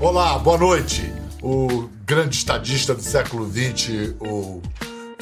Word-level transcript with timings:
Olá, 0.00 0.38
boa 0.38 0.58
noite. 0.58 1.12
O 1.42 1.88
grande 2.04 2.36
estadista 2.36 2.94
do 2.94 3.02
século 3.02 3.50
XX, 3.50 4.14
o 4.20 4.60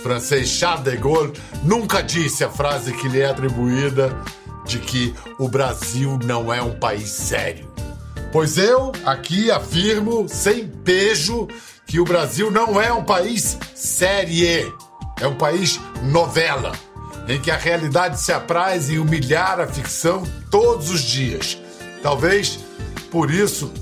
francês 0.03 0.49
Charles 0.49 0.85
de 0.85 0.97
Gaulle, 0.97 1.33
nunca 1.63 2.03
disse 2.03 2.43
a 2.43 2.51
frase 2.51 2.93
que 2.93 3.09
lhe 3.09 3.21
é 3.21 3.27
atribuída 3.27 4.17
de 4.67 4.79
que 4.79 5.15
o 5.39 5.49
Brasil 5.49 6.19
não 6.25 6.53
é 6.53 6.63
um 6.63 6.79
país 6.79 7.09
sério. 7.09 7.71
Pois 8.33 8.59
eu 8.59 8.93
aqui 9.05 9.51
afirmo, 9.51 10.29
sem 10.29 10.67
pejo, 10.69 11.49
que 11.87 11.99
o 11.99 12.05
Brasil 12.05 12.51
não 12.51 12.81
é 12.81 12.93
um 12.93 13.05
país 13.05 13.59
série, 13.75 14.73
é 15.21 15.27
um 15.27 15.35
país 15.35 15.81
novela, 16.03 16.73
em 17.31 17.41
que 17.41 17.51
a 17.51 17.57
realidade 17.57 18.21
se 18.21 18.33
apraz 18.33 18.91
em 18.91 18.99
humilhar 18.99 19.61
a 19.61 19.67
ficção 19.69 20.25
todos 20.51 20.91
os 20.91 21.01
dias. 21.01 21.57
Talvez 22.03 22.59
por 23.09 23.31
isso, 23.31 23.73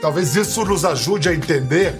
talvez 0.00 0.34
isso 0.34 0.64
nos 0.64 0.82
ajude 0.82 1.28
a 1.28 1.34
entender 1.34 1.94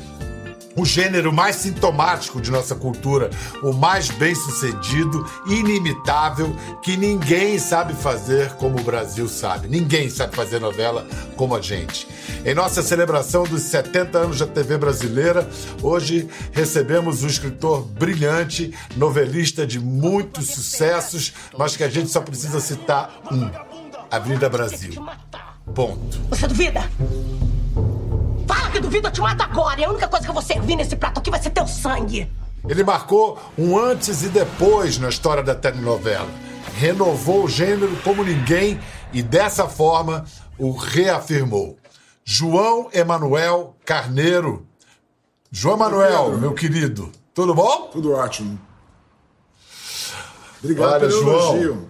o 0.76 0.84
gênero 0.84 1.32
mais 1.32 1.56
sintomático 1.56 2.40
de 2.40 2.50
nossa 2.50 2.74
cultura, 2.74 3.30
o 3.62 3.72
mais 3.72 4.08
bem-sucedido, 4.10 5.24
inimitável, 5.46 6.54
que 6.82 6.96
ninguém 6.96 7.58
sabe 7.58 7.94
fazer 7.94 8.52
como 8.54 8.78
o 8.78 8.82
Brasil 8.82 9.28
sabe. 9.28 9.68
Ninguém 9.68 10.10
sabe 10.10 10.34
fazer 10.34 10.60
novela 10.60 11.06
como 11.36 11.54
a 11.54 11.60
gente. 11.60 12.06
Em 12.44 12.54
nossa 12.54 12.82
celebração 12.82 13.44
dos 13.44 13.62
70 13.62 14.18
anos 14.18 14.38
da 14.38 14.46
TV 14.46 14.76
brasileira, 14.76 15.48
hoje 15.82 16.28
recebemos 16.52 17.22
um 17.22 17.26
escritor 17.26 17.82
brilhante, 17.82 18.74
novelista 18.96 19.66
de 19.66 19.78
muitos 19.78 20.50
sucessos, 20.50 21.32
mas 21.56 21.76
que 21.76 21.84
a 21.84 21.88
gente 21.88 22.08
só 22.08 22.20
precisa 22.20 22.60
citar 22.60 23.20
um: 23.30 23.50
Avenida 24.10 24.48
Brasil. 24.48 24.92
Ponto. 25.74 26.20
Você 26.28 26.46
duvida? 26.46 26.88
Fala 28.46 28.70
que 28.70 28.80
duvida, 28.80 29.08
eu 29.08 29.12
te 29.12 29.20
mato 29.20 29.42
agora. 29.42 29.80
E 29.80 29.84
a 29.84 29.90
única 29.90 30.08
coisa 30.08 30.24
que 30.24 30.30
eu 30.30 30.34
vou 30.34 30.42
servir 30.42 30.76
nesse 30.76 30.96
prato 30.96 31.18
aqui 31.18 31.30
vai 31.30 31.40
ser 31.42 31.50
teu 31.50 31.66
sangue. 31.66 32.30
Ele 32.68 32.82
marcou 32.84 33.38
um 33.58 33.78
antes 33.78 34.22
e 34.22 34.28
depois 34.28 34.98
na 34.98 35.08
história 35.08 35.42
da 35.42 35.54
telenovela. 35.54 36.28
Renovou 36.76 37.44
o 37.44 37.48
gênero 37.48 37.94
como 38.02 38.24
ninguém 38.24 38.80
e 39.12 39.22
dessa 39.22 39.68
forma 39.68 40.24
o 40.58 40.72
reafirmou. 40.72 41.76
João 42.24 42.88
Emanuel 42.92 43.76
Carneiro. 43.84 44.66
João 45.52 45.76
Emanuel, 45.76 46.36
meu 46.38 46.52
querido, 46.52 47.12
tudo 47.34 47.54
bom? 47.54 47.88
Tudo 47.92 48.12
ótimo. 48.12 48.58
Obrigado 50.62 50.90
Olha, 50.92 51.00
pelo 51.00 51.10
João. 51.22 51.52
elogio. 51.56 51.88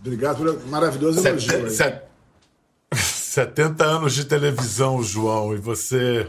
Obrigado 0.00 0.36
pelo 0.36 0.66
maravilhoso 0.68 1.26
elogio. 1.26 1.70
Set- 1.70 2.02
70 3.34 3.84
anos 3.84 4.14
de 4.14 4.24
televisão, 4.24 5.02
João, 5.02 5.54
e 5.54 5.56
você. 5.56 6.28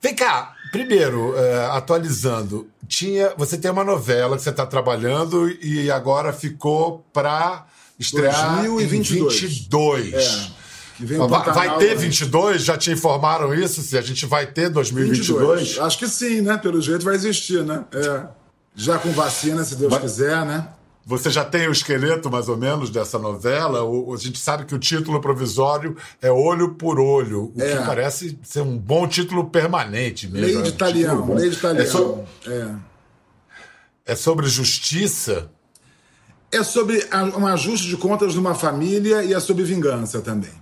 Vem 0.00 0.14
cá, 0.14 0.54
primeiro, 0.70 1.36
é, 1.36 1.66
atualizando, 1.66 2.68
tinha, 2.86 3.32
você 3.36 3.58
tem 3.58 3.68
uma 3.70 3.82
novela 3.82 4.36
que 4.36 4.42
você 4.42 4.50
está 4.50 4.64
trabalhando 4.64 5.48
e 5.60 5.90
agora 5.90 6.32
ficou 6.32 7.04
para 7.12 7.66
estrear 7.98 8.62
2022. 8.62 9.42
em 9.42 9.46
22. 9.48 10.14
É, 11.00 11.16
vai, 11.26 11.52
vai 11.52 11.78
ter 11.78 11.88
né? 11.88 11.94
22? 11.96 12.62
Já 12.62 12.76
te 12.78 12.92
informaram 12.92 13.52
isso? 13.52 13.82
Se 13.82 13.98
a 13.98 14.02
gente 14.02 14.24
vai 14.24 14.46
ter 14.46 14.68
2022? 14.68 15.80
Acho 15.80 15.98
que 15.98 16.06
sim, 16.06 16.42
né? 16.42 16.56
Pelo 16.58 16.80
jeito 16.80 17.04
vai 17.04 17.16
existir, 17.16 17.64
né? 17.64 17.84
É. 17.92 18.26
Já 18.76 18.98
com 18.98 19.10
vacina, 19.10 19.64
se 19.64 19.74
Deus 19.74 19.90
Mas- 19.90 20.02
quiser, 20.02 20.44
né? 20.46 20.68
Você 21.06 21.30
já 21.30 21.44
tem 21.44 21.68
o 21.68 21.72
esqueleto, 21.72 22.30
mais 22.30 22.48
ou 22.48 22.56
menos, 22.56 22.88
dessa 22.88 23.18
novela? 23.18 23.82
O- 23.84 24.14
a 24.14 24.16
gente 24.16 24.38
sabe 24.38 24.64
que 24.64 24.74
o 24.74 24.78
título 24.78 25.20
provisório 25.20 25.96
é 26.22 26.30
Olho 26.32 26.74
por 26.76 26.98
Olho, 26.98 27.52
o 27.54 27.60
É. 27.62 27.76
que 27.76 27.84
parece 27.86 28.38
ser 28.42 28.62
um 28.62 28.78
bom 28.78 29.06
título 29.06 29.50
permanente 29.50 30.26
mesmo. 30.26 30.46
Lei 30.46 30.54
É 30.54 30.58
um 30.58 30.62
de 30.62 30.72
título 30.72 30.90
italiano, 30.90 31.22
bom. 31.22 31.34
lei 31.34 31.50
de 31.50 31.56
italiano. 31.56 31.86
É, 31.86 31.90
so- 31.90 32.24
É. 32.46 32.74
é 34.12 34.16
sobre 34.16 34.46
justiça? 34.48 35.50
É 36.50 36.62
sobre 36.62 37.06
um 37.36 37.46
ajuste 37.48 37.86
de 37.88 37.96
contas 37.98 38.34
numa 38.34 38.54
família 38.54 39.22
e 39.24 39.34
é 39.34 39.40
sobre 39.40 39.64
vingança 39.64 40.20
também. 40.22 40.52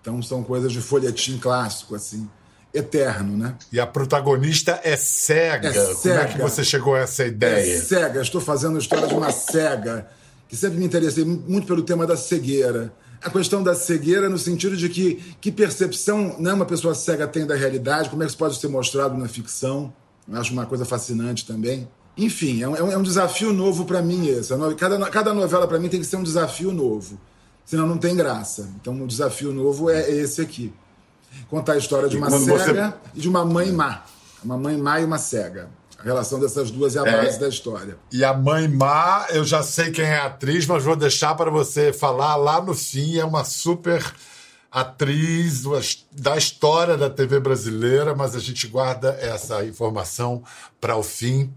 Então 0.00 0.22
são 0.22 0.44
coisas 0.44 0.70
de 0.72 0.80
folhetim 0.80 1.38
clássico, 1.38 1.94
assim, 1.96 2.28
eterno, 2.72 3.36
né? 3.36 3.54
E 3.72 3.80
a 3.80 3.86
protagonista 3.86 4.80
é 4.84 4.96
cega. 4.96 5.68
É 5.68 5.72
Como 5.94 6.14
é 6.14 6.24
que 6.26 6.38
você 6.38 6.62
chegou 6.64 6.94
a 6.94 7.00
essa 7.00 7.22
É 7.24 7.28
ideia? 7.28 7.80
cega, 7.82 8.20
estou 8.20 8.40
fazendo 8.40 8.76
a 8.76 8.78
história 8.78 9.06
de 9.08 9.14
uma 9.14 9.30
cega, 9.32 10.06
que 10.48 10.56
sempre 10.56 10.78
me 10.78 10.84
interessei 10.84 11.24
muito 11.24 11.66
pelo 11.66 11.82
tema 11.82 12.06
da 12.06 12.16
cegueira. 12.16 12.92
A 13.22 13.30
questão 13.30 13.62
da 13.62 13.74
cegueira 13.74 14.28
no 14.28 14.38
sentido 14.38 14.76
de 14.76 14.88
que, 14.88 15.16
que 15.40 15.50
percepção 15.50 16.36
né, 16.38 16.52
uma 16.52 16.64
pessoa 16.64 16.94
cega 16.94 17.26
tem 17.26 17.44
da 17.46 17.56
realidade, 17.56 18.08
como 18.10 18.22
é 18.22 18.26
que 18.26 18.30
isso 18.30 18.38
pode 18.38 18.56
ser 18.60 18.68
mostrado 18.68 19.16
na 19.16 19.26
ficção. 19.26 19.92
Eu 20.30 20.38
acho 20.38 20.52
uma 20.52 20.66
coisa 20.66 20.84
fascinante 20.84 21.44
também. 21.46 21.88
Enfim, 22.16 22.62
é 22.62 22.68
um, 22.68 22.76
é 22.76 22.82
um- 22.82 22.92
é 22.92 22.96
um 22.96 23.02
desafio 23.02 23.52
novo 23.52 23.84
para 23.84 24.02
mim 24.02 24.28
esse. 24.28 24.52
Cada, 24.76 24.98
cada 25.10 25.32
novela 25.34 25.66
para 25.66 25.78
mim 25.80 25.88
tem 25.88 26.00
que 26.00 26.06
ser 26.06 26.16
um 26.16 26.22
desafio 26.22 26.70
novo, 26.72 27.18
senão 27.64 27.86
não 27.86 27.96
tem 27.98 28.14
graça. 28.14 28.68
Então 28.80 29.00
o 29.02 29.06
desafio 29.06 29.52
novo 29.52 29.88
é 29.90 30.08
esse 30.10 30.40
aqui. 30.40 30.72
Contar 31.48 31.72
a 31.74 31.78
história 31.78 32.08
de 32.08 32.16
uma 32.16 32.30
cega 32.30 32.46
você- 32.90 32.94
e 33.14 33.20
de 33.20 33.28
uma 33.28 33.44
mãe 33.44 33.70
má. 33.72 34.02
Uma 34.44 34.56
mãe 34.56 34.76
má 34.76 35.00
e 35.00 35.04
uma 35.04 35.18
cega. 35.18 35.68
A 35.98 36.02
relação 36.02 36.38
dessas 36.38 36.70
duas 36.70 36.94
é 36.94 37.00
a 37.00 37.06
É. 37.06 37.24
base 37.24 37.40
da 37.40 37.48
história. 37.48 37.96
E 38.12 38.22
a 38.22 38.32
mãe 38.32 38.68
má, 38.68 39.26
eu 39.30 39.44
já 39.44 39.62
sei 39.64 39.90
quem 39.90 40.04
é 40.04 40.16
a 40.18 40.26
atriz, 40.26 40.64
mas 40.64 40.84
vou 40.84 40.94
deixar 40.94 41.34
para 41.34 41.50
você 41.50 41.92
falar 41.92 42.36
lá 42.36 42.60
no 42.62 42.72
fim. 42.74 43.18
É 43.18 43.24
uma 43.24 43.42
super 43.44 44.04
atriz 44.70 45.64
da 46.12 46.36
história 46.36 46.96
da 46.96 47.10
TV 47.10 47.40
brasileira, 47.40 48.14
mas 48.14 48.36
a 48.36 48.38
gente 48.38 48.68
guarda 48.68 49.16
essa 49.20 49.64
informação 49.64 50.44
para 50.80 50.94
o 50.96 51.02
fim, 51.02 51.52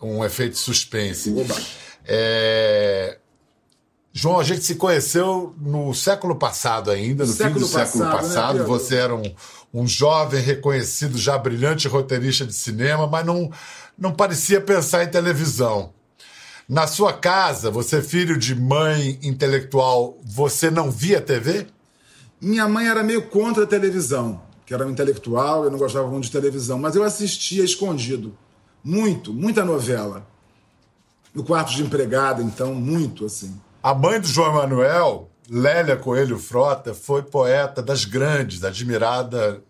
um 0.00 0.24
efeito 0.24 0.56
suspense. 0.56 1.34
É, 2.06 3.18
João, 4.12 4.40
a 4.40 4.44
gente 4.44 4.64
se 4.64 4.74
conheceu 4.74 5.54
no 5.60 5.94
século 5.94 6.34
passado 6.34 6.90
ainda, 6.90 7.24
no 7.24 7.32
Século 7.32 7.54
fim 7.54 7.60
do 7.60 7.66
século 7.66 8.04
passado, 8.04 8.22
né, 8.22 8.28
passado. 8.28 8.58
Pedro? 8.58 8.68
Você 8.68 8.96
era 8.96 9.14
um, 9.14 9.34
um 9.72 9.86
jovem 9.86 10.42
reconhecido, 10.42 11.16
já 11.16 11.38
brilhante 11.38 11.86
roteirista 11.86 12.44
de 12.44 12.52
cinema, 12.52 13.06
mas 13.06 13.24
não, 13.24 13.50
não 13.96 14.12
parecia 14.12 14.60
pensar 14.60 15.04
em 15.04 15.08
televisão. 15.08 15.92
Na 16.68 16.86
sua 16.86 17.12
casa, 17.12 17.70
você 17.70 17.96
é 17.98 18.02
filho 18.02 18.36
de 18.36 18.54
mãe 18.54 19.18
intelectual, 19.22 20.18
você 20.24 20.70
não 20.70 20.90
via 20.90 21.20
TV? 21.20 21.66
Minha 22.40 22.68
mãe 22.68 22.88
era 22.88 23.02
meio 23.02 23.22
contra 23.22 23.64
a 23.64 23.66
televisão, 23.66 24.42
que 24.66 24.74
era 24.74 24.86
um 24.86 24.90
intelectual, 24.90 25.64
eu 25.64 25.70
não 25.70 25.78
gostava 25.78 26.08
muito 26.08 26.24
de 26.24 26.32
televisão, 26.32 26.78
mas 26.78 26.96
eu 26.96 27.04
assistia 27.04 27.64
escondido. 27.64 28.36
Muito, 28.82 29.32
muita 29.32 29.64
novela. 29.64 30.26
No 31.34 31.44
quarto 31.44 31.72
de 31.72 31.82
empregada, 31.82 32.42
então, 32.42 32.74
muito 32.74 33.26
assim. 33.26 33.60
A 33.82 33.94
mãe 33.94 34.20
do 34.20 34.26
João 34.26 34.50
Emanuel, 34.50 35.30
Lélia 35.48 35.96
Coelho 35.96 36.38
Frota, 36.38 36.92
foi 36.92 37.22
poeta 37.22 37.82
das 37.82 38.04
grandes, 38.04 38.62
admirada 38.62 39.62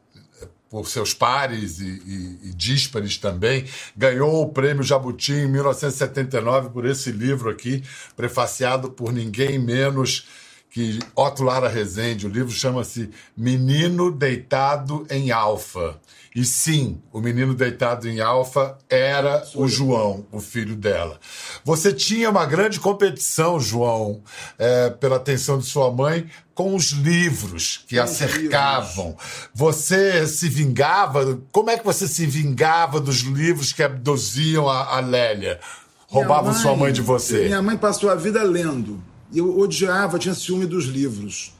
por 0.69 0.89
seus 0.89 1.15
pares 1.15 1.79
e, 1.79 1.87
e, 1.87 2.49
e 2.49 2.53
díspares 2.53 3.19
também. 3.19 3.67
Ganhou 3.97 4.43
o 4.43 4.49
prêmio 4.49 4.83
Jabuti 4.83 5.33
em 5.33 5.49
1979 5.49 6.71
por 6.71 6.87
esse 6.87 7.13
livro 7.13 7.51
aqui, 7.51 7.85
prefaciado 8.17 8.91
por 8.91 9.13
ninguém 9.13 9.61
menos 9.61 10.27
que 10.71 10.99
Otto 11.15 11.45
Lara 11.45 11.69
Rezende. 11.69 12.27
O 12.27 12.31
livro 12.31 12.51
chama-se 12.51 13.11
Menino 13.37 14.11
Deitado 14.11 15.07
em 15.09 15.31
Alfa. 15.31 16.01
E 16.35 16.45
sim, 16.45 17.03
o 17.13 17.21
menino 17.21 17.55
deitado 17.55 18.09
em 18.09 18.21
Alfa 18.21 18.79
era 18.89 19.45
o 19.57 19.67
João, 19.67 20.25
o 20.31 20.39
filho 20.39 20.77
dela. 20.77 21.19
Você 21.65 21.93
tinha 21.93 22.31
uma 22.31 22.47
grande 22.47 22.79
competição, 22.79 23.59
João, 23.59 24.23
é, 24.57 24.91
pela 24.91 25.17
atenção 25.17 25.59
de 25.59 25.67
sua 25.67 25.91
mãe, 25.91 26.31
com 26.55 26.77
os 26.77 26.91
livros 26.93 27.85
que 27.89 27.99
a 27.99 28.05
os 28.05 28.11
cercavam. 28.11 29.17
Você 29.53 30.25
se 30.29 30.49
vingava? 30.49 31.41
Como 31.51 31.69
é 31.69 31.77
que 31.77 31.85
você 31.85 32.07
se 32.07 32.25
vingava 32.27 33.01
dos 33.01 33.23
livros 33.23 33.73
que 33.73 33.83
abduziam 33.83 34.69
a, 34.69 34.99
a 34.99 35.01
Lélia? 35.01 35.59
Roubavam 36.07 36.51
Minha 36.51 36.63
sua 36.63 36.77
mãe 36.77 36.93
de 36.93 37.03
você? 37.03 37.47
Minha 37.47 37.63
mãe 37.63 37.77
passou 37.77 38.09
a 38.09 38.15
vida 38.15 38.41
lendo. 38.45 39.03
Eu 39.35 39.59
odiava, 39.59 40.17
tinha 40.17 40.35
ciúme 40.35 40.67
dos 40.67 40.85
livros. 40.85 41.55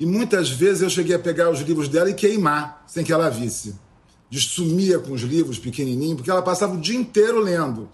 E 0.00 0.06
muitas 0.06 0.50
vezes 0.50 0.82
eu 0.82 0.90
cheguei 0.90 1.14
a 1.14 1.18
pegar 1.18 1.50
os 1.50 1.60
livros 1.60 1.88
dela 1.88 2.08
e 2.08 2.14
queimar, 2.14 2.84
sem 2.86 3.04
que 3.04 3.12
ela 3.12 3.28
visse. 3.28 3.74
Sumia 4.40 4.98
com 4.98 5.12
os 5.12 5.22
livros 5.22 5.58
pequenininhos, 5.58 6.16
porque 6.16 6.30
ela 6.30 6.42
passava 6.42 6.74
o 6.74 6.80
dia 6.80 6.98
inteiro 6.98 7.40
lendo. 7.40 7.88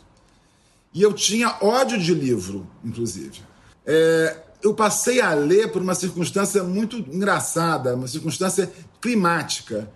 E 0.92 1.02
eu 1.02 1.12
tinha 1.12 1.56
ódio 1.60 1.98
de 1.98 2.12
livro, 2.14 2.66
inclusive. 2.84 3.40
É, 3.86 4.36
eu 4.62 4.74
passei 4.74 5.20
a 5.20 5.32
ler 5.32 5.70
por 5.70 5.80
uma 5.80 5.94
circunstância 5.94 6.62
muito 6.62 6.96
engraçada, 6.96 7.94
uma 7.94 8.08
circunstância 8.08 8.70
climática. 9.00 9.90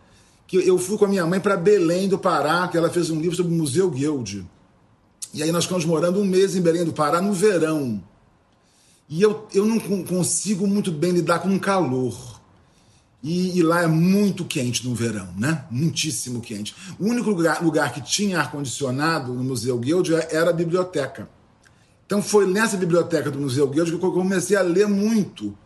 Que 0.46 0.56
eu 0.56 0.79
fui 0.79 0.96
com 0.96 1.05
a 1.05 1.08
minha 1.08 1.26
mãe 1.26 1.41
para 1.41 1.56
Belém 1.56 2.08
do 2.08 2.19
Pará, 2.19 2.69
que 2.69 2.76
ela 2.76 2.91
fez 2.91 3.11
um 3.11 3.20
livro 3.20 3.37
sobre 3.37 3.52
o 3.52 3.56
Museu 3.56 3.91
Guild. 3.91 4.46
E 5.32 5.43
aí 5.43 5.50
nós 5.50 5.64
ficamos 5.64 5.85
morando 5.85 6.20
um 6.20 6.25
mês 6.25 6.55
em 6.55 6.61
Belém 6.61 6.85
do 6.85 6.93
Pará 6.93 7.20
no 7.20 7.32
verão. 7.32 8.02
E 9.08 9.20
eu, 9.20 9.46
eu 9.52 9.67
não 9.67 9.79
consigo 10.05 10.67
muito 10.67 10.93
bem 10.93 11.12
lidar 11.12 11.41
com 11.41 11.58
calor. 11.58 12.33
E, 13.25 13.59
e, 13.59 13.62
lá 13.62 13.82
é 13.82 13.87
muito 13.87 14.44
quente 14.44 14.87
no 14.87 14.94
verão, 14.94 15.26
né? 15.38 15.65
Muitíssimo 15.71 16.43
quente. 16.43 16.76
O 17.00 17.06
único 17.06 17.31
lugar, 17.31 17.65
lugar 17.65 17.91
que 17.91 18.03
tinha 18.03 18.38
ar-condicionado 18.38 19.32
no 19.32 19.43
Museu 19.43 19.79
Guild 19.79 20.12
era 20.12 20.50
a 20.50 20.53
biblioteca. 20.53 21.26
Então 22.05 22.21
foi 22.21 22.47
nessa 22.47 22.76
biblioteca 22.76 23.31
do 23.31 23.41
Museu 23.41 23.67
Guild 23.67 23.97
que 23.97 24.05
eu 24.05 24.12
comecei 24.12 24.59
a 24.59 24.61
ler 24.61 24.87
muito. 24.87 25.56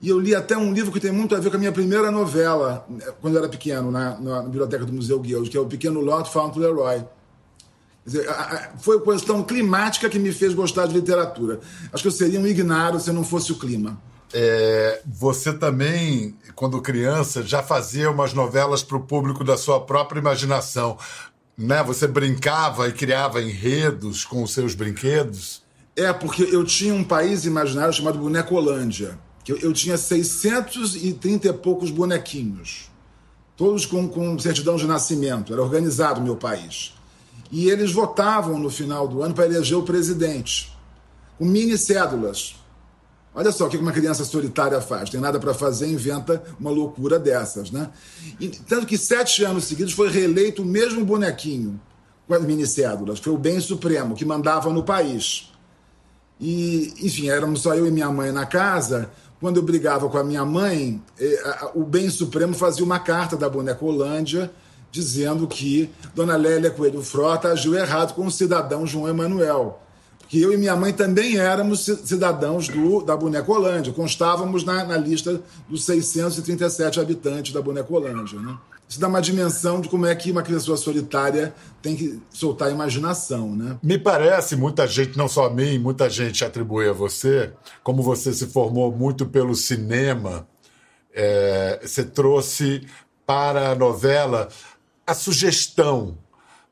E 0.00 0.08
eu 0.08 0.20
li 0.20 0.36
até 0.36 0.56
um 0.56 0.72
livro 0.72 0.92
que 0.92 1.00
tem 1.00 1.10
muito 1.10 1.34
a 1.34 1.40
ver 1.40 1.50
com 1.50 1.56
a 1.56 1.58
minha 1.58 1.72
primeira 1.72 2.12
novela, 2.12 2.86
quando 3.20 3.34
eu 3.34 3.40
era 3.40 3.48
pequeno, 3.48 3.90
na, 3.90 4.18
na 4.20 4.42
biblioteca 4.42 4.86
do 4.86 4.92
Museu 4.92 5.18
Guild, 5.18 5.50
que 5.50 5.56
é 5.56 5.60
o 5.60 5.66
Pequeno 5.66 6.00
Lot 6.00 6.30
Found 6.30 6.56
Leroy. 6.56 7.04
Dizer, 8.06 8.24
foi 8.78 8.98
a 8.98 9.00
questão 9.00 9.42
climática 9.42 10.08
que 10.08 10.18
me 10.18 10.30
fez 10.30 10.54
gostar 10.54 10.86
de 10.86 10.94
literatura. 10.94 11.58
Acho 11.92 12.04
que 12.04 12.08
eu 12.08 12.12
seria 12.12 12.38
um 12.38 12.46
ignaro 12.46 13.00
se 13.00 13.10
não 13.10 13.24
fosse 13.24 13.50
o 13.50 13.56
clima. 13.56 14.00
É, 14.32 15.02
você 15.04 15.52
também, 15.52 16.36
quando 16.54 16.80
criança, 16.80 17.42
já 17.42 17.62
fazia 17.62 18.10
umas 18.10 18.32
novelas 18.32 18.82
para 18.82 18.96
o 18.96 19.00
público 19.00 19.42
da 19.42 19.56
sua 19.56 19.80
própria 19.80 20.20
imaginação. 20.20 20.96
Né? 21.58 21.82
Você 21.82 22.06
brincava 22.06 22.88
e 22.88 22.92
criava 22.92 23.42
enredos 23.42 24.24
com 24.24 24.42
os 24.42 24.52
seus 24.52 24.74
brinquedos? 24.74 25.62
É, 25.96 26.12
porque 26.12 26.42
eu 26.42 26.64
tinha 26.64 26.94
um 26.94 27.04
país 27.04 27.44
imaginário 27.44 27.92
chamado 27.92 28.18
Bonecolândia. 28.18 29.18
Que 29.44 29.52
eu, 29.52 29.58
eu 29.58 29.72
tinha 29.72 29.96
630 29.96 31.48
e 31.48 31.52
poucos 31.52 31.90
bonequinhos. 31.90 32.90
Todos 33.56 33.84
com, 33.84 34.08
com 34.08 34.38
certidão 34.38 34.76
de 34.76 34.86
nascimento. 34.86 35.52
Era 35.52 35.62
organizado 35.62 36.20
o 36.20 36.24
meu 36.24 36.36
país. 36.36 36.94
E 37.50 37.68
eles 37.68 37.92
votavam 37.92 38.58
no 38.58 38.70
final 38.70 39.08
do 39.08 39.22
ano 39.22 39.34
para 39.34 39.46
eleger 39.46 39.76
o 39.76 39.82
presidente, 39.82 40.72
com 41.36 41.44
mini 41.44 41.76
cédulas. 41.76 42.54
Olha 43.34 43.52
só 43.52 43.66
o 43.66 43.70
que 43.70 43.76
uma 43.76 43.92
criança 43.92 44.24
solitária 44.24 44.80
faz. 44.80 45.08
Tem 45.08 45.20
nada 45.20 45.38
para 45.38 45.54
fazer, 45.54 45.86
inventa 45.86 46.42
uma 46.58 46.70
loucura 46.70 47.18
dessas, 47.18 47.70
né? 47.70 47.90
E, 48.40 48.48
tanto 48.48 48.86
que 48.86 48.98
sete 48.98 49.44
anos 49.44 49.64
seguidos 49.64 49.92
foi 49.92 50.10
reeleito 50.10 50.62
o 50.62 50.66
mesmo 50.66 51.04
bonequinho 51.04 51.80
com 52.26 52.34
as 52.34 52.42
mini 52.42 52.66
cédulas. 52.66 53.20
Foi 53.20 53.32
o 53.32 53.38
bem 53.38 53.60
supremo 53.60 54.16
que 54.16 54.24
mandava 54.24 54.72
no 54.72 54.82
país. 54.82 55.52
E, 56.40 56.92
enfim, 57.00 57.28
éramos 57.28 57.62
só 57.62 57.74
eu 57.74 57.86
e 57.86 57.90
minha 57.90 58.10
mãe 58.10 58.32
na 58.32 58.46
casa. 58.46 59.10
Quando 59.40 59.58
eu 59.58 59.62
brigava 59.62 60.08
com 60.08 60.18
a 60.18 60.24
minha 60.24 60.44
mãe, 60.44 61.00
eh, 61.18 61.70
o 61.74 61.84
bem 61.84 62.10
supremo 62.10 62.54
fazia 62.54 62.84
uma 62.84 62.98
carta 62.98 63.36
da 63.36 63.48
Bonecolândia 63.48 64.50
dizendo 64.90 65.46
que 65.46 65.90
Dona 66.14 66.36
Lélia 66.36 66.70
Coelho 66.70 67.02
Frota 67.02 67.48
agiu 67.48 67.74
errado 67.74 68.14
com 68.14 68.26
o 68.26 68.30
cidadão 68.30 68.86
João 68.86 69.08
Emanuel. 69.08 69.80
Que 70.30 70.40
eu 70.40 70.52
e 70.52 70.56
minha 70.56 70.76
mãe 70.76 70.92
também 70.92 71.38
éramos 71.38 71.84
cidadãos 71.84 72.68
do, 72.68 73.02
da 73.02 73.16
Bonecolândia, 73.16 73.92
constávamos 73.92 74.62
na, 74.62 74.84
na 74.84 74.96
lista 74.96 75.42
dos 75.68 75.84
637 75.84 77.00
habitantes 77.00 77.52
da 77.52 77.60
Bonecolândia. 77.60 78.38
Né? 78.38 78.56
Isso 78.88 79.00
dá 79.00 79.08
uma 79.08 79.20
dimensão 79.20 79.80
de 79.80 79.88
como 79.88 80.06
é 80.06 80.14
que 80.14 80.30
uma 80.30 80.44
pessoa 80.44 80.76
solitária 80.76 81.52
tem 81.82 81.96
que 81.96 82.22
soltar 82.30 82.68
a 82.68 82.70
imaginação. 82.70 83.56
Né? 83.56 83.76
Me 83.82 83.98
parece, 83.98 84.54
muita 84.54 84.86
gente, 84.86 85.18
não 85.18 85.26
só 85.26 85.46
a 85.46 85.50
mim, 85.50 85.80
muita 85.80 86.08
gente 86.08 86.44
atribui 86.44 86.88
a 86.88 86.92
você, 86.92 87.52
como 87.82 88.00
você 88.00 88.32
se 88.32 88.46
formou 88.46 88.92
muito 88.92 89.26
pelo 89.26 89.56
cinema, 89.56 90.46
é, 91.12 91.80
você 91.82 92.04
trouxe 92.04 92.86
para 93.26 93.70
a 93.70 93.74
novela 93.74 94.48
a 95.04 95.12
sugestão. 95.12 96.16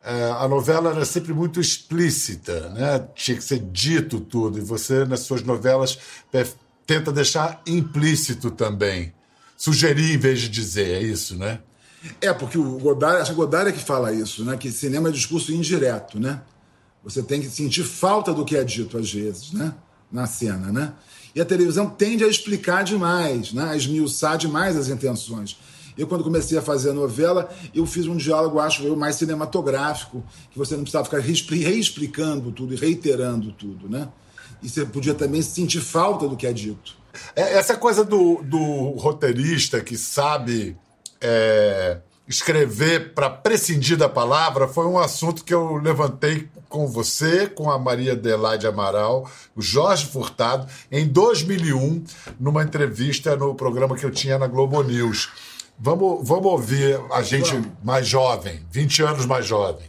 É, 0.02 0.30
a 0.30 0.46
novela 0.48 0.90
era 0.90 1.04
sempre 1.04 1.32
muito 1.32 1.60
explícita, 1.60 2.70
né? 2.70 3.06
tinha 3.14 3.36
que 3.36 3.42
ser 3.42 3.58
dito 3.58 4.20
tudo, 4.20 4.58
e 4.58 4.60
você, 4.60 5.04
nas 5.04 5.20
suas 5.20 5.42
novelas, 5.42 5.98
é, 6.32 6.46
tenta 6.86 7.12
deixar 7.12 7.60
implícito 7.66 8.50
também. 8.50 9.12
Sugerir 9.56 10.14
em 10.14 10.18
vez 10.18 10.40
de 10.40 10.48
dizer, 10.48 10.88
é 10.88 11.02
isso, 11.02 11.36
né? 11.36 11.60
É, 12.20 12.32
porque 12.32 12.56
o 12.56 12.78
Godard, 12.78 13.20
acho 13.20 13.32
que 13.32 13.36
Godard 13.36 13.70
é 13.70 13.72
que 13.72 13.82
fala 13.82 14.12
isso, 14.12 14.44
né? 14.44 14.56
Que 14.56 14.70
cinema 14.70 15.08
é 15.08 15.12
discurso 15.12 15.52
indireto, 15.52 16.18
né? 16.20 16.40
Você 17.02 17.22
tem 17.22 17.40
que 17.40 17.50
sentir 17.50 17.82
falta 17.82 18.32
do 18.32 18.44
que 18.44 18.56
é 18.56 18.62
dito 18.62 18.96
às 18.96 19.12
vezes, 19.12 19.52
né? 19.52 19.74
Na 20.12 20.26
cena, 20.26 20.70
né? 20.70 20.92
E 21.34 21.40
a 21.40 21.44
televisão 21.44 21.88
tende 21.88 22.24
a 22.24 22.28
explicar 22.28 22.82
demais, 22.82 23.52
né? 23.52 23.70
a 23.70 23.76
esmiuçar 23.76 24.36
demais 24.36 24.76
as 24.76 24.88
intenções. 24.88 25.56
Eu, 25.98 26.06
quando 26.06 26.22
comecei 26.22 26.56
a 26.56 26.62
fazer 26.62 26.90
a 26.90 26.92
novela, 26.94 27.50
eu 27.74 27.84
fiz 27.84 28.06
um 28.06 28.16
diálogo, 28.16 28.60
acho 28.60 28.84
eu, 28.84 28.94
mais 28.94 29.16
cinematográfico, 29.16 30.24
que 30.50 30.56
você 30.56 30.76
não 30.76 30.82
precisava 30.82 31.04
ficar 31.04 31.18
reexplicando 31.18 32.52
tudo 32.52 32.72
e 32.72 32.76
reiterando 32.76 33.50
tudo, 33.50 33.88
né? 33.88 34.08
E 34.62 34.68
você 34.68 34.86
podia 34.86 35.14
também 35.14 35.42
sentir 35.42 35.80
falta 35.80 36.28
do 36.28 36.36
que 36.36 36.46
é 36.46 36.52
dito. 36.52 36.96
É, 37.34 37.54
essa 37.54 37.76
coisa 37.76 38.04
do, 38.04 38.42
do 38.44 38.90
roteirista 38.92 39.80
que 39.80 39.96
sabe 39.96 40.76
é, 41.20 41.98
escrever 42.28 43.14
para 43.14 43.30
prescindir 43.30 43.96
da 43.96 44.08
palavra 44.08 44.68
foi 44.68 44.86
um 44.86 44.98
assunto 44.98 45.42
que 45.42 45.54
eu 45.54 45.76
levantei 45.76 46.48
com 46.68 46.86
você, 46.86 47.46
com 47.46 47.70
a 47.70 47.78
Maria 47.78 48.12
Adelaide 48.12 48.66
Amaral, 48.66 49.28
o 49.56 49.62
Jorge 49.62 50.06
Furtado, 50.06 50.68
em 50.92 51.06
2001, 51.06 52.04
numa 52.38 52.62
entrevista 52.62 53.34
no 53.34 53.54
programa 53.54 53.96
que 53.96 54.04
eu 54.04 54.10
tinha 54.10 54.38
na 54.38 54.46
Globo 54.46 54.82
News. 54.82 55.30
Vamos, 55.80 56.26
vamos 56.26 56.46
ouvir 56.46 57.00
a 57.12 57.22
gente 57.22 57.52
vamos. 57.52 57.68
mais 57.84 58.04
jovem, 58.04 58.58
20 58.68 59.02
anos 59.04 59.26
mais 59.26 59.46
jovem. 59.46 59.86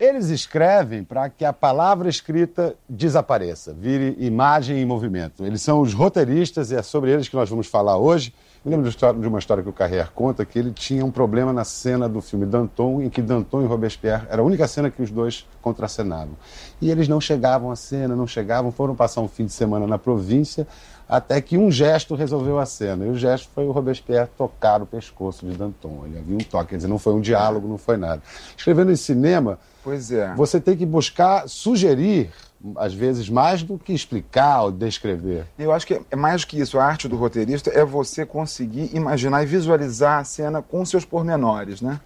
Eles 0.00 0.30
escrevem 0.30 1.04
para 1.04 1.28
que 1.28 1.44
a 1.44 1.52
palavra 1.52 2.08
escrita 2.08 2.74
desapareça, 2.88 3.74
vire 3.74 4.16
imagem 4.18 4.78
em 4.78 4.86
movimento. 4.86 5.44
Eles 5.44 5.60
são 5.60 5.82
os 5.82 5.92
roteiristas 5.92 6.70
e 6.70 6.76
é 6.76 6.82
sobre 6.82 7.10
eles 7.10 7.28
que 7.28 7.36
nós 7.36 7.50
vamos 7.50 7.66
falar 7.66 7.98
hoje. 7.98 8.32
Eu 8.64 8.70
lembro 8.70 8.90
de 8.90 9.28
uma 9.28 9.38
história 9.38 9.62
que 9.62 9.68
o 9.68 9.72
Carrier 9.72 10.10
conta 10.12 10.46
que 10.46 10.58
ele 10.58 10.72
tinha 10.72 11.04
um 11.04 11.10
problema 11.10 11.52
na 11.52 11.64
cena 11.64 12.08
do 12.08 12.22
filme 12.22 12.46
Danton, 12.46 13.02
em 13.02 13.10
que 13.10 13.20
Danton 13.20 13.62
e 13.62 13.66
Robespierre 13.66 14.26
era 14.30 14.40
a 14.40 14.44
única 14.44 14.66
cena 14.66 14.90
que 14.90 15.02
os 15.02 15.10
dois 15.10 15.46
contracenavam. 15.60 16.36
E 16.80 16.90
eles 16.90 17.06
não 17.06 17.20
chegavam 17.20 17.70
à 17.70 17.76
cena, 17.76 18.16
não 18.16 18.26
chegavam, 18.26 18.72
foram 18.72 18.94
passar 18.94 19.20
um 19.20 19.28
fim 19.28 19.44
de 19.44 19.52
semana 19.52 19.86
na 19.86 19.98
província 19.98 20.66
até 21.08 21.40
que 21.40 21.56
um 21.56 21.70
gesto 21.70 22.14
resolveu 22.14 22.58
a 22.58 22.66
cena. 22.66 23.06
E 23.06 23.08
o 23.08 23.16
gesto 23.16 23.48
foi 23.54 23.64
o 23.64 23.70
Robespierre 23.70 24.28
tocar 24.36 24.82
o 24.82 24.86
pescoço 24.86 25.46
de 25.46 25.56
Danton. 25.56 26.02
Ele 26.04 26.18
havia 26.18 26.36
um 26.36 26.40
toque, 26.40 26.70
quer 26.70 26.76
dizer, 26.76 26.88
não 26.88 26.98
foi 26.98 27.14
um 27.14 27.20
diálogo, 27.20 27.66
não 27.66 27.78
foi 27.78 27.96
nada. 27.96 28.22
Escrevendo 28.56 28.92
em 28.92 28.96
cinema, 28.96 29.58
pois 29.82 30.12
é. 30.12 30.34
você 30.34 30.60
tem 30.60 30.76
que 30.76 30.84
buscar 30.84 31.48
sugerir, 31.48 32.30
às 32.76 32.92
vezes, 32.92 33.30
mais 33.30 33.62
do 33.62 33.78
que 33.78 33.94
explicar 33.94 34.64
ou 34.64 34.70
descrever. 34.70 35.46
Eu 35.58 35.72
acho 35.72 35.86
que 35.86 35.98
é 36.10 36.16
mais 36.16 36.42
do 36.42 36.48
que 36.48 36.60
isso. 36.60 36.78
A 36.78 36.84
arte 36.84 37.08
do 37.08 37.16
roteirista 37.16 37.70
é 37.70 37.84
você 37.84 38.26
conseguir 38.26 38.94
imaginar 38.94 39.42
e 39.42 39.46
visualizar 39.46 40.18
a 40.18 40.24
cena 40.24 40.60
com 40.60 40.84
seus 40.84 41.06
pormenores, 41.06 41.80
né? 41.80 41.98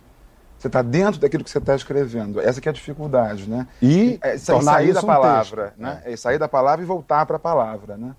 Você 0.56 0.68
está 0.68 0.80
dentro 0.80 1.20
daquilo 1.20 1.42
que 1.42 1.50
você 1.50 1.58
está 1.58 1.74
escrevendo. 1.74 2.40
Essa 2.40 2.60
que 2.60 2.68
é 2.68 2.70
a 2.70 2.72
dificuldade, 2.72 3.50
né? 3.50 3.66
E 3.82 4.16
é, 4.22 4.38
sair 4.38 4.92
da 4.92 5.02
palavra, 5.02 5.74
um 5.76 5.82
né? 5.82 6.02
É. 6.04 6.12
é 6.12 6.16
sair 6.16 6.38
da 6.38 6.46
palavra 6.46 6.84
e 6.84 6.86
voltar 6.86 7.26
para 7.26 7.34
a 7.34 7.40
palavra, 7.40 7.96
né? 7.96 8.14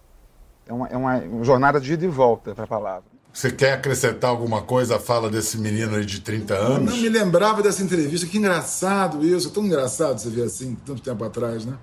É 0.67 0.73
uma, 0.73 0.87
é 0.87 0.97
uma 0.97 1.43
jornada 1.43 1.79
de 1.79 1.93
ida 1.93 2.05
e 2.05 2.07
volta 2.07 2.53
para 2.55 2.63
a 2.63 2.67
palavra. 2.67 3.13
Você 3.33 3.49
quer 3.49 3.73
acrescentar 3.73 4.29
alguma 4.29 4.61
coisa 4.61 4.97
à 4.97 4.99
fala 4.99 5.27
desse 5.27 5.57
menino 5.57 5.95
aí 5.95 6.05
de 6.05 6.21
30 6.21 6.53
anos? 6.53 6.77
Eu 6.77 6.83
não 6.83 7.01
me 7.01 7.09
lembrava 7.09 7.63
dessa 7.63 7.81
entrevista. 7.81 8.27
Que 8.27 8.37
engraçado 8.37 9.25
isso. 9.25 9.47
É 9.47 9.51
tão 9.51 9.65
engraçado 9.65 10.19
você 10.19 10.29
ver 10.29 10.43
assim, 10.43 10.77
tanto 10.85 11.01
tempo 11.01 11.23
atrás, 11.23 11.65
né? 11.65 11.75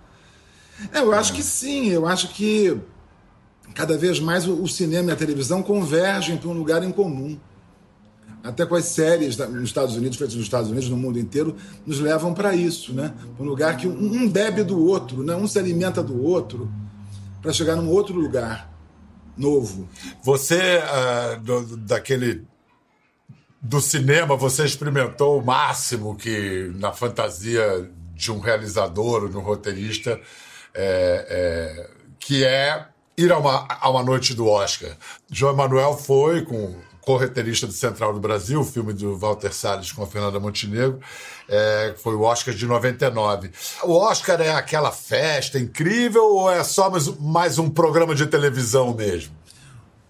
É, 0.92 1.00
eu 1.00 1.12
acho 1.12 1.32
que 1.32 1.42
sim. 1.42 1.88
Eu 1.88 2.06
acho 2.06 2.28
que 2.28 2.78
cada 3.74 3.98
vez 3.98 4.20
mais 4.20 4.46
o 4.46 4.66
cinema 4.68 5.10
e 5.10 5.12
a 5.12 5.16
televisão 5.16 5.60
convergem 5.60 6.36
para 6.36 6.48
um 6.48 6.52
lugar 6.52 6.84
em 6.84 6.92
comum. 6.92 7.36
Até 8.44 8.64
com 8.64 8.76
as 8.76 8.84
séries 8.86 9.36
nos 9.36 9.64
Estados 9.64 9.96
Unidos, 9.96 10.16
feitas 10.16 10.36
nos 10.36 10.44
Estados 10.44 10.70
Unidos, 10.70 10.88
no 10.88 10.96
mundo 10.96 11.18
inteiro, 11.18 11.56
nos 11.84 11.98
levam 11.98 12.32
para 12.32 12.54
isso, 12.54 12.94
né? 12.94 13.12
Um 13.38 13.44
lugar 13.44 13.76
que 13.76 13.86
um 13.86 14.28
bebe 14.28 14.62
do 14.62 14.82
outro, 14.86 15.22
né? 15.22 15.34
um 15.34 15.46
se 15.46 15.58
alimenta 15.58 16.02
do 16.02 16.24
outro, 16.24 16.70
para 17.40 17.52
chegar 17.52 17.76
num 17.76 17.88
outro 17.88 18.14
lugar 18.14 18.70
novo. 19.36 19.88
Você, 20.22 20.78
uh, 20.78 21.40
do, 21.40 21.76
daquele. 21.76 22.46
Do 23.62 23.78
cinema, 23.78 24.36
você 24.36 24.64
experimentou 24.64 25.38
o 25.38 25.44
máximo 25.44 26.16
que 26.16 26.72
na 26.76 26.92
fantasia 26.92 27.90
de 28.14 28.32
um 28.32 28.38
realizador, 28.38 29.28
de 29.28 29.36
um 29.36 29.42
roteirista, 29.42 30.18
é, 30.74 31.26
é, 31.28 31.90
que 32.18 32.42
é 32.42 32.86
ir 33.18 33.30
a 33.30 33.38
uma, 33.38 33.68
a 33.68 33.90
uma 33.90 34.02
noite 34.02 34.32
do 34.32 34.46
Oscar. 34.46 34.96
João 35.30 35.52
Emanuel 35.52 35.94
foi 35.94 36.42
com 36.42 36.74
correterista 37.10 37.66
do 37.66 37.72
Central 37.72 38.12
do 38.12 38.20
Brasil, 38.20 38.62
filme 38.62 38.92
do 38.92 39.18
Walter 39.18 39.52
Salles 39.52 39.90
com 39.90 40.04
a 40.04 40.06
Fernanda 40.06 40.38
Montenegro, 40.38 41.00
é, 41.48 41.94
foi 42.00 42.14
o 42.14 42.20
Oscar 42.20 42.54
de 42.54 42.64
99. 42.66 43.50
O 43.82 43.96
Oscar 43.96 44.40
é 44.40 44.52
aquela 44.52 44.92
festa 44.92 45.58
incrível 45.58 46.22
ou 46.22 46.50
é 46.50 46.62
só 46.62 46.88
mais, 46.88 47.08
mais 47.18 47.58
um 47.58 47.68
programa 47.68 48.14
de 48.14 48.26
televisão 48.26 48.94
mesmo? 48.94 49.34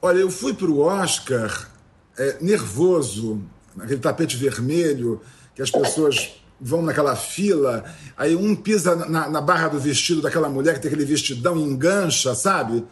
Olha, 0.02 0.18
eu 0.18 0.30
fui 0.30 0.52
para 0.52 0.66
o 0.66 0.80
Oscar 0.80 1.70
é, 2.18 2.36
nervoso, 2.38 3.40
naquele 3.74 4.00
tapete 4.00 4.36
vermelho, 4.36 5.22
que 5.54 5.62
as 5.62 5.70
pessoas 5.70 6.34
vão 6.60 6.82
naquela 6.82 7.16
fila, 7.16 7.82
aí 8.14 8.36
um 8.36 8.54
pisa 8.54 8.94
na, 8.94 9.26
na 9.26 9.40
barra 9.40 9.68
do 9.68 9.80
vestido 9.80 10.20
daquela 10.20 10.50
mulher 10.50 10.74
que 10.74 10.80
tem 10.80 10.90
aquele 10.90 11.06
vestidão 11.06 11.56
e 11.56 11.62
engancha, 11.62 12.34
sabe? 12.34 12.84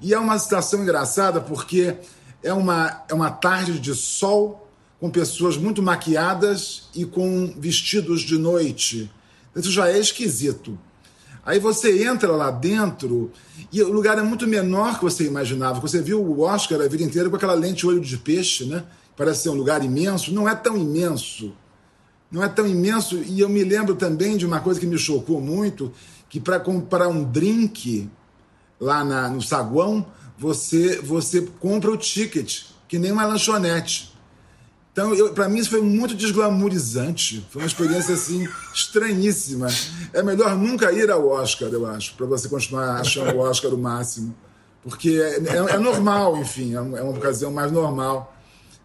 E 0.00 0.14
é 0.14 0.18
uma 0.18 0.38
situação 0.38 0.80
engraçada 0.80 1.40
porque 1.40 1.96
é 2.42 2.52
uma, 2.52 3.04
é 3.08 3.14
uma 3.14 3.30
tarde 3.30 3.78
de 3.78 3.94
sol 3.94 4.68
com 5.00 5.10
pessoas 5.10 5.56
muito 5.56 5.82
maquiadas 5.82 6.88
e 6.94 7.04
com 7.04 7.54
vestidos 7.58 8.22
de 8.22 8.36
noite. 8.36 9.10
Isso 9.54 9.70
já 9.70 9.88
é 9.88 9.98
esquisito. 9.98 10.78
Aí 11.44 11.58
você 11.58 12.04
entra 12.04 12.32
lá 12.32 12.50
dentro 12.50 13.32
e 13.72 13.82
o 13.82 13.90
lugar 13.90 14.18
é 14.18 14.22
muito 14.22 14.46
menor 14.46 14.98
que 14.98 15.04
você 15.04 15.24
imaginava. 15.24 15.80
Você 15.80 16.02
viu 16.02 16.20
o 16.22 16.40
Oscar 16.42 16.80
a 16.80 16.88
vida 16.88 17.02
inteira 17.02 17.30
com 17.30 17.36
aquela 17.36 17.54
lente 17.54 17.86
olho 17.86 18.00
de 18.00 18.18
peixe, 18.18 18.64
né? 18.66 18.84
Parece 19.16 19.44
ser 19.44 19.48
um 19.48 19.54
lugar 19.54 19.82
imenso. 19.82 20.32
Não 20.32 20.48
é 20.48 20.54
tão 20.54 20.76
imenso. 20.76 21.54
Não 22.30 22.42
é 22.42 22.48
tão 22.48 22.66
imenso. 22.66 23.16
E 23.16 23.40
eu 23.40 23.48
me 23.48 23.64
lembro 23.64 23.96
também 23.96 24.36
de 24.36 24.44
uma 24.44 24.60
coisa 24.60 24.78
que 24.78 24.86
me 24.86 24.98
chocou 24.98 25.40
muito, 25.40 25.90
que 26.28 26.38
para 26.38 26.60
comprar 26.60 27.08
um 27.08 27.24
drink 27.24 28.10
lá 28.78 29.02
na, 29.02 29.28
no 29.28 29.40
saguão, 29.40 30.06
você, 30.38 31.00
você 31.00 31.42
compra 31.58 31.90
o 31.90 31.96
ticket, 31.96 32.62
que 32.86 32.98
nem 32.98 33.10
uma 33.10 33.26
lanchonete. 33.26 34.16
Então, 34.92 35.12
para 35.34 35.48
mim, 35.48 35.58
isso 35.58 35.70
foi 35.70 35.80
muito 35.80 36.14
desglamorizante. 36.14 37.46
Foi 37.50 37.62
uma 37.62 37.68
experiência, 37.68 38.14
assim, 38.14 38.48
estranhíssima. 38.74 39.68
É 40.12 40.22
melhor 40.22 40.56
nunca 40.56 40.92
ir 40.92 41.10
ao 41.10 41.28
Oscar, 41.28 41.68
eu 41.68 41.86
acho, 41.86 42.14
para 42.14 42.26
você 42.26 42.48
continuar 42.48 43.00
achando 43.00 43.36
o 43.36 43.40
Oscar 43.40 43.72
o 43.72 43.78
máximo. 43.78 44.34
Porque 44.82 45.10
é, 45.10 45.38
é, 45.38 45.74
é 45.74 45.78
normal, 45.78 46.36
enfim, 46.38 46.74
é 46.74 46.80
uma 46.80 47.10
ocasião 47.10 47.52
mais 47.52 47.70
normal. 47.70 48.34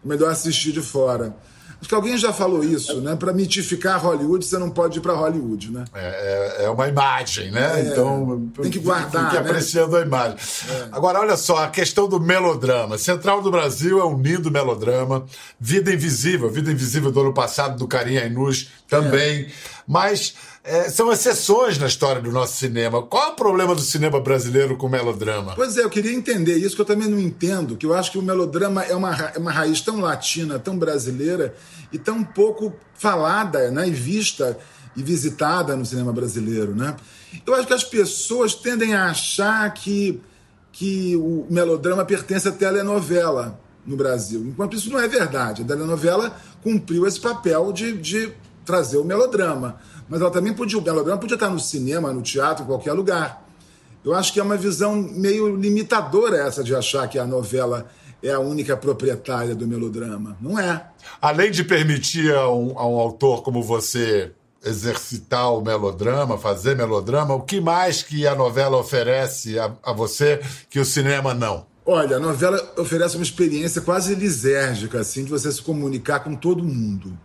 É 0.04 0.08
melhor 0.08 0.30
assistir 0.30 0.72
de 0.72 0.82
fora. 0.82 1.34
Acho 1.80 1.88
que 1.88 1.94
alguém 1.94 2.16
já 2.16 2.32
falou 2.32 2.64
isso, 2.64 3.00
né? 3.00 3.16
Para 3.16 3.32
mitificar 3.32 4.00
Hollywood, 4.02 4.44
você 4.44 4.58
não 4.58 4.70
pode 4.70 4.98
ir 4.98 5.00
para 5.02 5.12
Hollywood, 5.12 5.70
né? 5.70 5.84
É, 5.94 6.60
é, 6.60 6.64
é, 6.64 6.70
uma 6.70 6.88
imagem, 6.88 7.50
né? 7.50 7.80
É, 7.80 7.92
então 7.92 8.48
tem 8.60 8.70
que 8.70 8.78
guardar. 8.78 9.30
Fique 9.30 9.42
né? 9.42 9.48
apreciando 9.48 9.96
a 9.96 10.00
imagem. 10.00 10.36
É. 10.68 10.88
Agora, 10.92 11.20
olha 11.20 11.36
só, 11.36 11.64
a 11.64 11.68
questão 11.68 12.08
do 12.08 12.18
melodrama. 12.18 12.96
Central 12.98 13.42
do 13.42 13.50
Brasil 13.50 14.00
é 14.00 14.04
um 14.04 14.20
lindo 14.20 14.50
melodrama. 14.50 15.26
Vida 15.60 15.92
Invisível, 15.92 16.50
Vida 16.50 16.70
Invisível 16.72 17.10
do 17.10 17.20
ano 17.20 17.34
passado, 17.34 17.78
do 17.78 17.86
Carinha 17.86 18.24
Inus 18.24 18.70
também. 18.88 19.42
É. 19.42 19.46
Mas 19.86 20.34
é, 20.64 20.88
são 20.88 21.12
exceções 21.12 21.76
na 21.76 21.86
história 21.86 22.22
do 22.22 22.32
nosso 22.32 22.56
cinema. 22.56 23.02
Qual 23.02 23.28
é 23.28 23.28
o 23.32 23.34
problema 23.34 23.74
do 23.74 23.82
cinema 23.82 24.18
brasileiro 24.18 24.78
com 24.78 24.86
o 24.86 24.90
melodrama? 24.90 25.52
Pois 25.54 25.76
é, 25.76 25.82
eu 25.82 25.90
queria 25.90 26.12
entender 26.12 26.56
isso, 26.56 26.74
que 26.74 26.80
eu 26.80 26.86
também 26.86 27.06
não 27.06 27.20
entendo, 27.20 27.76
que 27.76 27.84
eu 27.84 27.92
acho 27.92 28.10
que 28.10 28.18
o 28.18 28.22
melodrama 28.22 28.82
é 28.82 28.96
uma, 28.96 29.14
é 29.14 29.38
uma 29.38 29.52
raiz 29.52 29.82
tão 29.82 30.00
latina, 30.00 30.58
tão 30.58 30.78
brasileira, 30.78 31.54
e 31.92 31.98
tão 31.98 32.24
pouco 32.24 32.72
falada 32.94 33.70
né, 33.70 33.86
e 33.86 33.90
vista 33.90 34.58
e 34.96 35.02
visitada 35.02 35.76
no 35.76 35.84
cinema 35.84 36.14
brasileiro. 36.14 36.74
Né? 36.74 36.96
Eu 37.46 37.54
acho 37.54 37.66
que 37.66 37.74
as 37.74 37.84
pessoas 37.84 38.54
tendem 38.54 38.94
a 38.94 39.10
achar 39.10 39.70
que, 39.74 40.18
que 40.72 41.14
o 41.16 41.46
melodrama 41.50 42.06
pertence 42.06 42.48
à 42.48 42.52
telenovela 42.52 43.60
no 43.84 43.98
Brasil, 43.98 44.40
enquanto 44.46 44.76
isso 44.76 44.88
não 44.90 44.98
é 44.98 45.06
verdade. 45.06 45.60
A 45.60 45.66
telenovela 45.66 46.34
cumpriu 46.62 47.06
esse 47.06 47.20
papel 47.20 47.70
de, 47.70 47.92
de 47.98 48.32
trazer 48.64 48.96
o 48.96 49.04
melodrama 49.04 49.78
mas 50.08 50.20
ela 50.20 50.30
também 50.30 50.52
podia, 50.52 50.78
o 50.78 50.82
melodrama 50.82 51.20
podia 51.20 51.34
estar 51.34 51.50
no 51.50 51.60
cinema, 51.60 52.12
no 52.12 52.22
teatro, 52.22 52.64
em 52.64 52.66
qualquer 52.66 52.92
lugar. 52.92 53.44
Eu 54.04 54.14
acho 54.14 54.32
que 54.32 54.40
é 54.40 54.42
uma 54.42 54.56
visão 54.56 54.94
meio 54.94 55.56
limitadora 55.56 56.36
essa 56.36 56.62
de 56.62 56.74
achar 56.74 57.08
que 57.08 57.18
a 57.18 57.26
novela 57.26 57.88
é 58.22 58.30
a 58.30 58.38
única 58.38 58.76
proprietária 58.76 59.54
do 59.54 59.66
melodrama. 59.66 60.36
Não 60.40 60.58
é. 60.58 60.88
Além 61.20 61.50
de 61.50 61.64
permitir 61.64 62.34
a 62.34 62.50
um, 62.50 62.78
a 62.78 62.86
um 62.86 62.98
autor 62.98 63.42
como 63.42 63.62
você 63.62 64.32
exercitar 64.64 65.52
o 65.52 65.62
melodrama, 65.62 66.38
fazer 66.38 66.74
melodrama, 66.74 67.34
o 67.34 67.42
que 67.42 67.60
mais 67.60 68.02
que 68.02 68.26
a 68.26 68.34
novela 68.34 68.78
oferece 68.78 69.58
a, 69.58 69.72
a 69.82 69.92
você 69.92 70.40
que 70.70 70.80
o 70.80 70.84
cinema 70.84 71.34
não? 71.34 71.66
Olha, 71.86 72.16
a 72.16 72.20
novela 72.20 72.58
oferece 72.78 73.16
uma 73.16 73.22
experiência 73.22 73.82
quase 73.82 74.14
lisérgica, 74.14 75.00
assim, 75.00 75.24
de 75.24 75.30
você 75.30 75.52
se 75.52 75.60
comunicar 75.60 76.20
com 76.20 76.34
todo 76.34 76.64
mundo. 76.64 77.18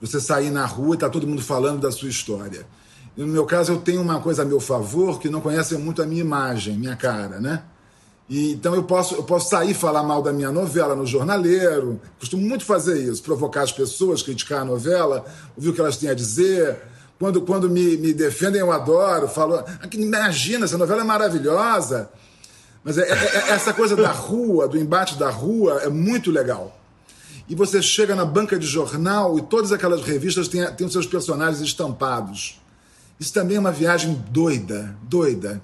Você 0.00 0.20
sair 0.20 0.50
na 0.50 0.66
rua 0.66 0.94
e 0.94 0.98
tá 0.98 1.08
todo 1.08 1.26
mundo 1.26 1.42
falando 1.42 1.80
da 1.80 1.90
sua 1.90 2.08
história. 2.08 2.66
E 3.16 3.22
no 3.22 3.28
meu 3.28 3.46
caso, 3.46 3.72
eu 3.72 3.78
tenho 3.78 4.02
uma 4.02 4.20
coisa 4.20 4.42
a 4.42 4.44
meu 4.44 4.60
favor 4.60 5.18
que 5.18 5.30
não 5.30 5.40
conhecem 5.40 5.78
muito 5.78 6.02
a 6.02 6.06
minha 6.06 6.20
imagem, 6.20 6.76
minha 6.76 6.94
cara, 6.94 7.40
né? 7.40 7.62
E, 8.28 8.52
então 8.52 8.74
eu 8.74 8.82
posso, 8.82 9.14
eu 9.14 9.22
posso 9.22 9.48
sair 9.48 9.72
falar 9.72 10.02
mal 10.02 10.20
da 10.20 10.32
minha 10.32 10.52
novela 10.52 10.94
no 10.94 11.06
jornaleiro. 11.06 11.98
Costumo 12.18 12.46
muito 12.46 12.64
fazer 12.64 13.00
isso, 13.00 13.22
provocar 13.22 13.62
as 13.62 13.72
pessoas, 13.72 14.22
criticar 14.22 14.60
a 14.60 14.64
novela, 14.64 15.24
ouvir 15.56 15.70
o 15.70 15.72
que 15.72 15.80
elas 15.80 15.96
têm 15.96 16.10
a 16.10 16.14
dizer. 16.14 16.76
Quando, 17.18 17.40
quando 17.40 17.70
me, 17.70 17.96
me 17.96 18.12
defendem, 18.12 18.60
eu 18.60 18.70
adoro. 18.70 19.28
Falo, 19.28 19.64
imagina, 19.94 20.66
essa 20.66 20.76
novela 20.76 21.00
é 21.00 21.04
maravilhosa. 21.04 22.10
Mas 22.84 22.98
é, 22.98 23.02
é, 23.02 23.12
é, 23.12 23.50
essa 23.52 23.72
coisa 23.72 23.96
da 23.96 24.10
rua, 24.10 24.68
do 24.68 24.76
embate 24.76 25.18
da 25.18 25.30
rua, 25.30 25.80
é 25.82 25.88
muito 25.88 26.30
legal 26.30 26.76
e 27.48 27.54
você 27.54 27.80
chega 27.80 28.14
na 28.14 28.24
banca 28.24 28.58
de 28.58 28.66
jornal 28.66 29.38
e 29.38 29.42
todas 29.42 29.70
aquelas 29.72 30.02
revistas 30.02 30.48
têm, 30.48 30.64
têm 30.72 30.86
os 30.86 30.92
seus 30.92 31.06
personagens 31.06 31.60
estampados. 31.60 32.60
Isso 33.18 33.32
também 33.32 33.56
é 33.56 33.60
uma 33.60 33.72
viagem 33.72 34.22
doida, 34.30 34.96
doida. 35.02 35.62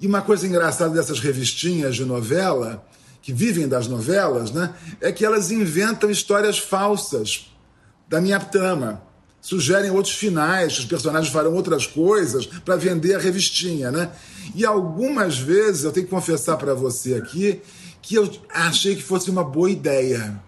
E 0.00 0.06
uma 0.06 0.20
coisa 0.20 0.46
engraçada 0.46 0.92
dessas 0.92 1.20
revistinhas 1.20 1.94
de 1.96 2.04
novela, 2.04 2.84
que 3.22 3.32
vivem 3.32 3.66
das 3.66 3.86
novelas, 3.86 4.50
né, 4.50 4.74
é 5.00 5.10
que 5.10 5.24
elas 5.24 5.50
inventam 5.50 6.10
histórias 6.10 6.58
falsas 6.58 7.50
da 8.08 8.20
minha 8.20 8.38
trama. 8.38 9.02
Sugerem 9.40 9.90
outros 9.90 10.14
finais, 10.14 10.76
os 10.78 10.84
personagens 10.84 11.32
farão 11.32 11.54
outras 11.54 11.86
coisas 11.86 12.46
para 12.46 12.76
vender 12.76 13.14
a 13.14 13.18
revistinha, 13.18 13.92
né? 13.92 14.10
E 14.56 14.66
algumas 14.66 15.38
vezes, 15.38 15.84
eu 15.84 15.92
tenho 15.92 16.04
que 16.06 16.10
confessar 16.10 16.56
para 16.56 16.74
você 16.74 17.14
aqui, 17.14 17.60
que 18.02 18.16
eu 18.16 18.28
achei 18.52 18.96
que 18.96 19.02
fosse 19.02 19.30
uma 19.30 19.44
boa 19.44 19.70
ideia 19.70 20.40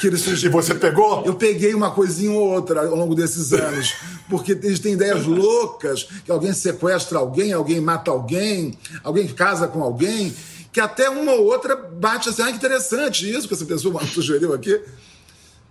que 0.00 0.06
eles... 0.06 0.24
E 0.42 0.48
você 0.48 0.74
pegou? 0.74 1.24
Eu 1.24 1.34
peguei 1.34 1.74
uma 1.74 1.90
coisinha 1.90 2.32
ou 2.32 2.48
outra 2.50 2.86
ao 2.86 2.96
longo 2.96 3.14
desses 3.14 3.52
anos. 3.52 3.94
Porque 4.28 4.52
eles 4.52 4.78
têm 4.78 4.94
ideias 4.94 5.26
loucas, 5.26 6.04
que 6.24 6.30
alguém 6.30 6.52
sequestra 6.52 7.18
alguém, 7.18 7.52
alguém 7.52 7.80
mata 7.80 8.10
alguém, 8.10 8.78
alguém 9.02 9.26
casa 9.28 9.66
com 9.66 9.82
alguém, 9.82 10.34
que 10.72 10.80
até 10.80 11.10
uma 11.10 11.32
ou 11.32 11.46
outra 11.46 11.74
bate 11.74 12.28
assim, 12.28 12.42
ah, 12.42 12.46
que 12.46 12.56
interessante 12.56 13.28
isso 13.28 13.48
que 13.48 13.54
essa 13.54 13.64
pessoa 13.64 14.00
sugeriu 14.06 14.54
aqui. 14.54 14.80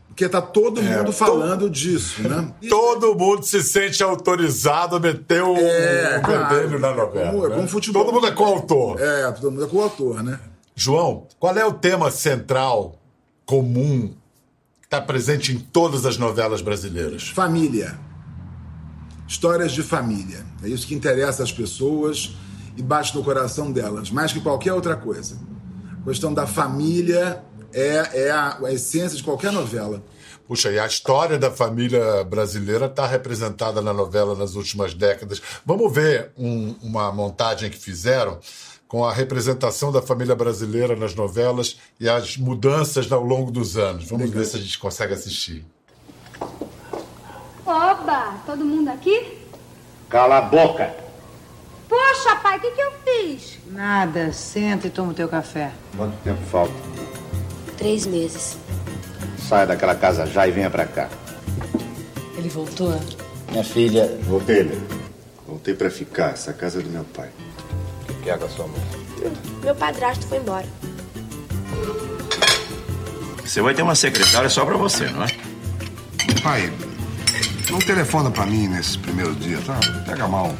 Porque 0.10 0.27
tá 0.27 0.41
todo 0.41 0.81
é, 0.81 0.84
mundo 0.84 1.12
é, 1.12 1.13
falando 1.13 1.62
todo, 1.62 1.69
disso, 1.69 2.22
né? 2.27 2.51
Todo 2.67 3.15
mundo 3.15 3.43
se 3.43 3.62
sente 3.62 4.03
autorizado 4.03 4.98
a 4.98 5.00
meter 5.00 5.41
o, 5.41 5.55
é, 5.55 6.17
o 6.17 6.22
claro, 6.22 6.79
na 6.79 6.93
novela. 6.93 7.31
Como, 7.31 7.48
né? 7.48 7.55
como 7.55 7.67
futebol. 7.69 8.03
Todo 8.03 8.15
mundo 8.15 8.27
é 8.27 8.31
coautor. 8.31 9.00
É, 9.00 9.31
todo 9.31 9.51
mundo 9.51 9.63
é 9.63 9.67
coautor, 9.67 10.22
né? 10.22 10.38
João, 10.75 11.25
qual 11.39 11.55
é 11.55 11.65
o 11.65 11.72
tema 11.72 12.12
central 12.12 12.99
comum 13.50 14.13
que 14.79 14.86
está 14.86 15.01
presente 15.01 15.51
em 15.51 15.58
todas 15.58 16.06
as 16.06 16.20
novelas 16.20 16.62
brasileiras? 16.62 17.29
Família. 17.29 18.00
Histórias 19.27 19.72
de 19.72 19.82
família. 19.82 20.46
É 20.62 20.68
isso 20.68 20.86
que 20.86 20.94
interessa 20.94 21.41
às 21.41 21.51
pessoas 21.51 22.36
e 22.77 22.84
bate 22.84 23.15
no 23.15 23.24
coração 23.24 23.72
delas, 23.72 24.12
mais 24.12 24.32
que 24.32 24.39
qualquer 24.39 24.74
outra 24.74 24.96
coisa. 24.96 25.39
A 26.00 26.06
questão 26.08 26.32
da 26.32 26.46
família 26.46 27.44
é, 27.74 28.25
é 28.25 28.29
a, 28.29 28.60
a 28.63 28.72
essência 28.72 29.18
de 29.18 29.24
qualquer 29.24 29.51
novela. 29.51 30.03
Puxa, 30.48 30.72
e 30.72 30.77
a 30.77 30.86
história 30.86 31.39
da 31.39 31.50
família 31.50 32.24
brasileira 32.24 32.86
está 32.86 33.08
representada 33.08 33.82
na 33.82 33.94
novela 33.94 34.36
nas 34.36 34.53
últimas 34.53 34.94
décadas. 34.94 35.41
Vamos 35.65 35.91
ver 35.91 36.32
um, 36.38 36.75
uma 36.84 37.12
montagem 37.12 37.72
que 37.72 37.77
fizeram 37.77 38.39
com 38.89 39.05
a 39.05 39.13
representação 39.13 39.91
da 39.91 40.01
família 40.01 40.36
brasileira 40.36 40.96
nas 40.96 41.13
novelas 41.13 41.77
e 42.00 42.10
as 42.10 42.36
mudanças 42.36 43.10
ao 43.12 43.24
longo 43.24 43.51
dos 43.51 43.77
anos. 43.77 44.10
Vamos 44.10 44.25
Legal. 44.25 44.41
ver 44.43 44.50
se 44.50 44.58
a 44.58 44.60
gente 44.60 44.79
consegue 44.79 45.13
assistir. 45.13 45.63
Oba! 47.63 48.34
Todo 48.48 48.65
mundo 48.65 48.89
aqui? 48.89 49.38
Cala 50.10 50.39
a 50.39 50.41
boca! 50.41 50.91
Poxa, 51.88 52.36
pai, 52.38 52.58
o 52.58 52.62
que, 52.62 52.72
que 52.72 52.81
eu 52.81 52.91
fiz? 53.05 53.60
Nada. 53.67 54.34
Senta 54.34 54.88
e 54.88 54.89
toma 54.89 55.12
o 55.12 55.13
teu 55.13 55.29
café. 55.29 55.72
Quanto 55.96 56.17
tempo 56.24 56.41
falta? 56.48 56.74
Três 57.77 58.08
meses. 58.08 58.58
Saia 59.48 59.67
daquela 59.67 59.93
casa 59.93 60.25
já 60.25 60.48
e 60.48 60.51
venha 60.51 60.69
pra 60.69 60.86
cá. 60.86 61.10
Ele 62.36 62.50
voltou? 62.50 63.00
Minha 63.51 63.63
filha. 63.63 64.17
Voltei, 64.24 64.63
né? 64.63 64.75
Voltei 65.48 65.75
pra 65.75 65.91
ficar. 65.91 66.31
Essa 66.31 66.53
casa 66.53 66.79
é 66.79 66.81
do 66.81 66.89
meu 66.89 67.03
pai 67.03 67.29
que 68.30 68.34
é 68.34 68.38
com 68.38 68.46
a 68.46 68.50
sua 68.50 68.68
mãe? 68.68 68.82
Meu 69.64 69.76
padrasto 69.76 70.28
foi 70.28 70.38
embora. 70.38 70.66
Você 73.44 73.62
vai 73.62 73.74
ter 73.74 73.82
uma 73.82 73.96
secretária 73.96 74.50
só 74.50 74.64
pra 74.64 74.78
você, 74.78 75.10
não 75.10 75.24
é? 75.24 75.28
Pai, 76.44 76.72
não 77.72 77.80
telefona 77.80 78.30
pra 78.30 78.46
mim 78.46 78.68
nesses 78.68 78.96
primeiros 78.96 79.40
dias, 79.40 79.64
tá? 79.66 79.80
Pega 80.06 80.28
mal. 80.28 80.54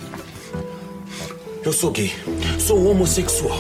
Eu 1.64 1.72
sou 1.72 1.92
gay. 1.92 2.12
Sou 2.60 2.84
homossexual. 2.90 3.60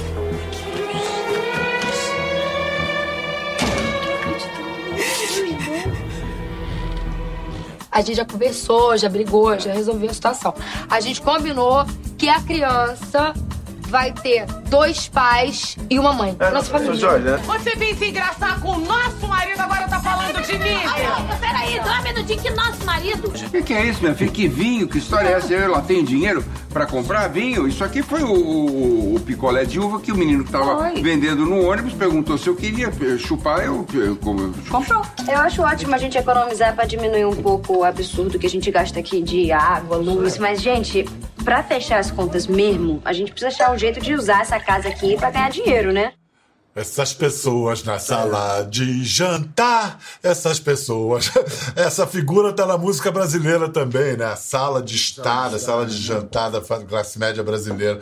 A 7.91 8.01
gente 8.01 8.15
já 8.15 8.25
conversou, 8.25 8.97
já 8.97 9.09
brigou, 9.09 9.59
já 9.59 9.73
resolveu 9.73 10.09
a 10.09 10.13
situação. 10.13 10.53
A 10.89 10.99
gente 10.99 11.21
combinou 11.21 11.85
que 12.17 12.29
a 12.29 12.39
criança 12.41 13.33
vai 13.89 14.11
ter 14.13 14.45
dois 14.69 15.07
pais 15.07 15.75
e 15.89 15.97
uma 15.99 16.13
mãe. 16.13 16.35
Nossa 16.53 16.71
família. 16.71 17.37
Você 17.45 17.75
vem 17.75 17.95
se 17.95 18.05
engraçar 18.05 18.59
com 18.61 18.71
o 18.73 18.79
nosso 18.79 19.27
marido, 19.27 19.59
agora 19.59 19.87
tá 19.87 19.99
falando 19.99 20.41
de 20.45 20.53
mim. 20.57 20.79
Peraí, 21.39 21.79
dá 21.83 21.99
um 21.99 22.03
minutinho 22.03 22.41
que 22.41 22.49
nosso 22.51 22.85
marido. 22.85 23.27
O 23.27 23.31
que, 23.31 23.61
que 23.63 23.73
é 23.73 23.85
isso, 23.85 24.01
minha 24.01 24.13
filha? 24.15 24.31
Que 24.31 24.47
vinho? 24.47 24.87
Que 24.87 24.97
história 24.99 25.29
é 25.29 25.33
essa? 25.33 25.53
Ela 25.53 25.81
tem 25.81 26.03
dinheiro 26.03 26.43
pra 26.71 26.85
comprar 26.85 27.27
vinho? 27.27 27.67
Isso 27.67 27.83
aqui 27.83 28.01
foi 28.03 28.21
o, 28.23 28.31
o- 28.31 29.15
o 29.15 29.19
picolé 29.19 29.65
de 29.65 29.79
uva 29.79 29.99
que 29.99 30.11
o 30.11 30.15
menino 30.15 30.43
que 30.43 30.51
tava 30.51 30.77
Oi. 30.83 31.01
vendendo 31.01 31.45
no 31.45 31.67
ônibus 31.69 31.93
perguntou 31.93 32.37
se 32.37 32.47
eu 32.47 32.55
queria 32.55 32.91
chupar. 33.17 33.65
Eu, 33.65 33.85
eu, 33.93 34.15
como- 34.17 34.53
Comprou. 34.69 35.01
Eu 35.27 35.37
acho 35.39 35.61
ótimo 35.61 35.95
a 35.95 35.97
gente 35.97 36.17
economizar 36.17 36.75
pra 36.75 36.85
diminuir 36.85 37.25
um 37.25 37.35
pouco 37.35 37.77
o 37.79 37.83
absurdo 37.83 38.37
que 38.37 38.45
a 38.45 38.49
gente 38.49 38.69
gasta 38.71 38.99
aqui 38.99 39.21
de 39.21 39.51
água, 39.51 39.97
luz. 39.97 40.37
Mas, 40.37 40.61
gente, 40.61 41.05
pra 41.43 41.63
fechar 41.63 41.99
as 41.99 42.11
contas 42.11 42.47
mesmo, 42.47 43.01
a 43.03 43.13
gente 43.13 43.31
precisa 43.31 43.47
achar 43.47 43.73
um 43.73 43.77
jeito 43.77 43.99
de 43.99 44.13
usar 44.13 44.41
essa 44.41 44.59
casa 44.59 44.89
aqui 44.89 45.17
pra 45.17 45.31
ganhar 45.31 45.49
dinheiro, 45.49 45.91
né? 45.91 46.13
Essas 46.75 47.13
pessoas 47.13 47.83
na 47.83 47.97
sala 47.99 48.63
de 48.63 49.03
jantar, 49.03 49.99
essas 50.21 50.59
pessoas. 50.59 51.29
Essa 51.75 52.05
figura 52.05 52.53
tá 52.53 52.65
na 52.65 52.77
música 52.77 53.11
brasileira 53.11 53.67
também, 53.67 54.15
né? 54.15 54.25
A 54.25 54.35
sala 54.35 54.81
de 54.81 54.95
estar, 54.95 55.47
a 55.47 55.59
sala 55.59 55.85
de 55.85 55.97
jantar 55.97 56.51
da 56.51 56.61
classe 56.61 57.17
média 57.17 57.43
brasileira. 57.43 57.99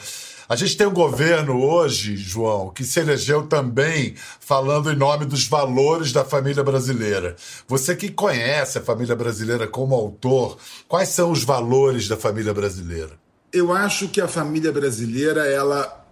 A 0.49 0.55
gente 0.55 0.77
tem 0.77 0.85
um 0.85 0.93
governo 0.93 1.61
hoje, 1.61 2.15
João, 2.15 2.69
que 2.69 2.83
se 2.83 2.99
elegeu 2.99 3.47
também 3.47 4.15
falando 4.39 4.91
em 4.91 4.95
nome 4.95 5.25
dos 5.25 5.47
valores 5.47 6.11
da 6.11 6.23
família 6.23 6.63
brasileira. 6.63 7.35
Você 7.67 7.95
que 7.95 8.09
conhece 8.09 8.77
a 8.77 8.81
família 8.81 9.15
brasileira 9.15 9.65
como 9.65 9.95
autor, 9.95 10.57
quais 10.87 11.09
são 11.09 11.31
os 11.31 11.43
valores 11.43 12.07
da 12.07 12.15
família 12.15 12.53
brasileira? 12.53 13.26
Eu 13.51 13.71
acho 13.71 14.09
que 14.09 14.19
a 14.19 14.27
família 14.27 14.71
brasileira 14.71 15.45
ela, 15.45 16.05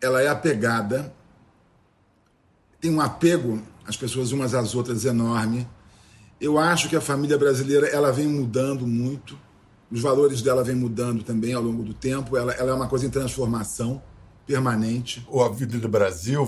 ela 0.00 0.22
é 0.22 0.28
apegada, 0.28 1.12
tem 2.80 2.90
um 2.90 3.00
apego 3.00 3.62
às 3.86 3.96
pessoas 3.96 4.32
umas 4.32 4.54
às 4.54 4.74
outras 4.74 5.04
enorme. 5.04 5.68
Eu 6.40 6.58
acho 6.58 6.88
que 6.88 6.96
a 6.96 7.00
família 7.00 7.36
brasileira 7.36 7.86
ela 7.88 8.12
vem 8.12 8.26
mudando 8.26 8.86
muito, 8.86 9.38
os 9.90 10.00
valores 10.00 10.42
dela 10.42 10.62
vêm 10.62 10.76
mudando 10.76 11.22
também 11.22 11.54
ao 11.54 11.62
longo 11.62 11.82
do 11.82 11.94
tempo. 11.94 12.36
Ela, 12.36 12.52
ela 12.52 12.70
é 12.70 12.74
uma 12.74 12.88
coisa 12.88 13.06
em 13.06 13.10
transformação 13.10 14.02
permanente. 14.46 15.26
O 15.30 15.42
Avenida 15.42 15.88
Brasil 15.88 16.46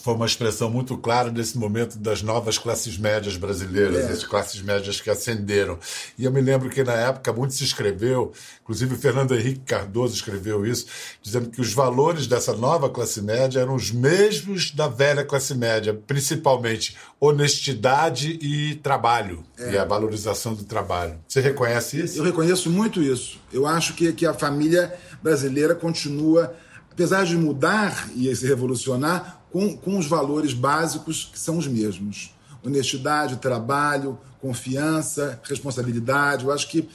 foi 0.00 0.14
uma 0.14 0.26
expressão 0.26 0.70
muito 0.70 0.96
clara 0.96 1.30
desse 1.30 1.58
momento 1.58 1.98
das 1.98 2.22
novas 2.22 2.56
classes 2.58 2.96
médias 2.96 3.36
brasileiras, 3.36 4.08
É. 4.08 4.12
as 4.12 4.24
classes 4.24 4.60
médias 4.62 5.00
que 5.00 5.10
ascenderam. 5.10 5.78
E 6.18 6.24
eu 6.24 6.32
me 6.32 6.40
lembro 6.40 6.70
que 6.70 6.82
na 6.84 6.92
época 6.94 7.32
muito 7.32 7.54
se 7.54 7.64
escreveu, 7.64 8.32
inclusive 8.62 8.94
o 8.94 8.98
Fernando 8.98 9.34
Henrique 9.34 9.60
Cardoso 9.66 10.14
escreveu 10.14 10.64
isso, 10.64 10.86
dizendo 11.22 11.50
que 11.50 11.60
os 11.60 11.72
valores 11.72 12.26
dessa 12.26 12.52
nova 12.54 12.88
classe 12.88 13.20
média 13.20 13.60
eram 13.60 13.74
os 13.74 13.90
mesmos 13.90 14.70
da 14.70 14.88
velha 14.88 15.24
classe 15.24 15.54
média, 15.54 15.92
principalmente 16.06 16.96
honestidade 17.20 18.38
e 18.42 18.74
trabalho, 18.76 19.44
É. 19.58 19.72
e 19.72 19.78
a 19.78 19.84
valorização 19.84 20.54
do 20.54 20.64
trabalho. 20.64 21.18
Você 21.26 21.40
reconhece 21.40 22.00
isso? 22.00 22.18
Eu 22.18 22.24
reconheço 22.24 22.70
muito 22.70 23.02
isso. 23.02 23.40
Eu 23.52 23.66
acho 23.66 23.94
que, 23.94 24.12
que 24.12 24.26
a 24.26 24.34
família 24.34 24.94
brasileira 25.22 25.74
continua, 25.74 26.54
apesar 26.92 27.24
de 27.24 27.36
mudar 27.36 28.08
e 28.14 28.34
se 28.36 28.46
revolucionar, 28.46 29.37
com, 29.52 29.76
com 29.76 29.98
os 29.98 30.06
valores 30.06 30.52
básicos 30.52 31.30
que 31.32 31.38
são 31.38 31.58
os 31.58 31.66
mesmos. 31.66 32.34
Honestidade, 32.64 33.36
trabalho, 33.36 34.18
confiança, 34.40 35.40
responsabilidade. 35.44 36.44
Eu 36.44 36.52
acho 36.52 36.68
que, 36.68 36.88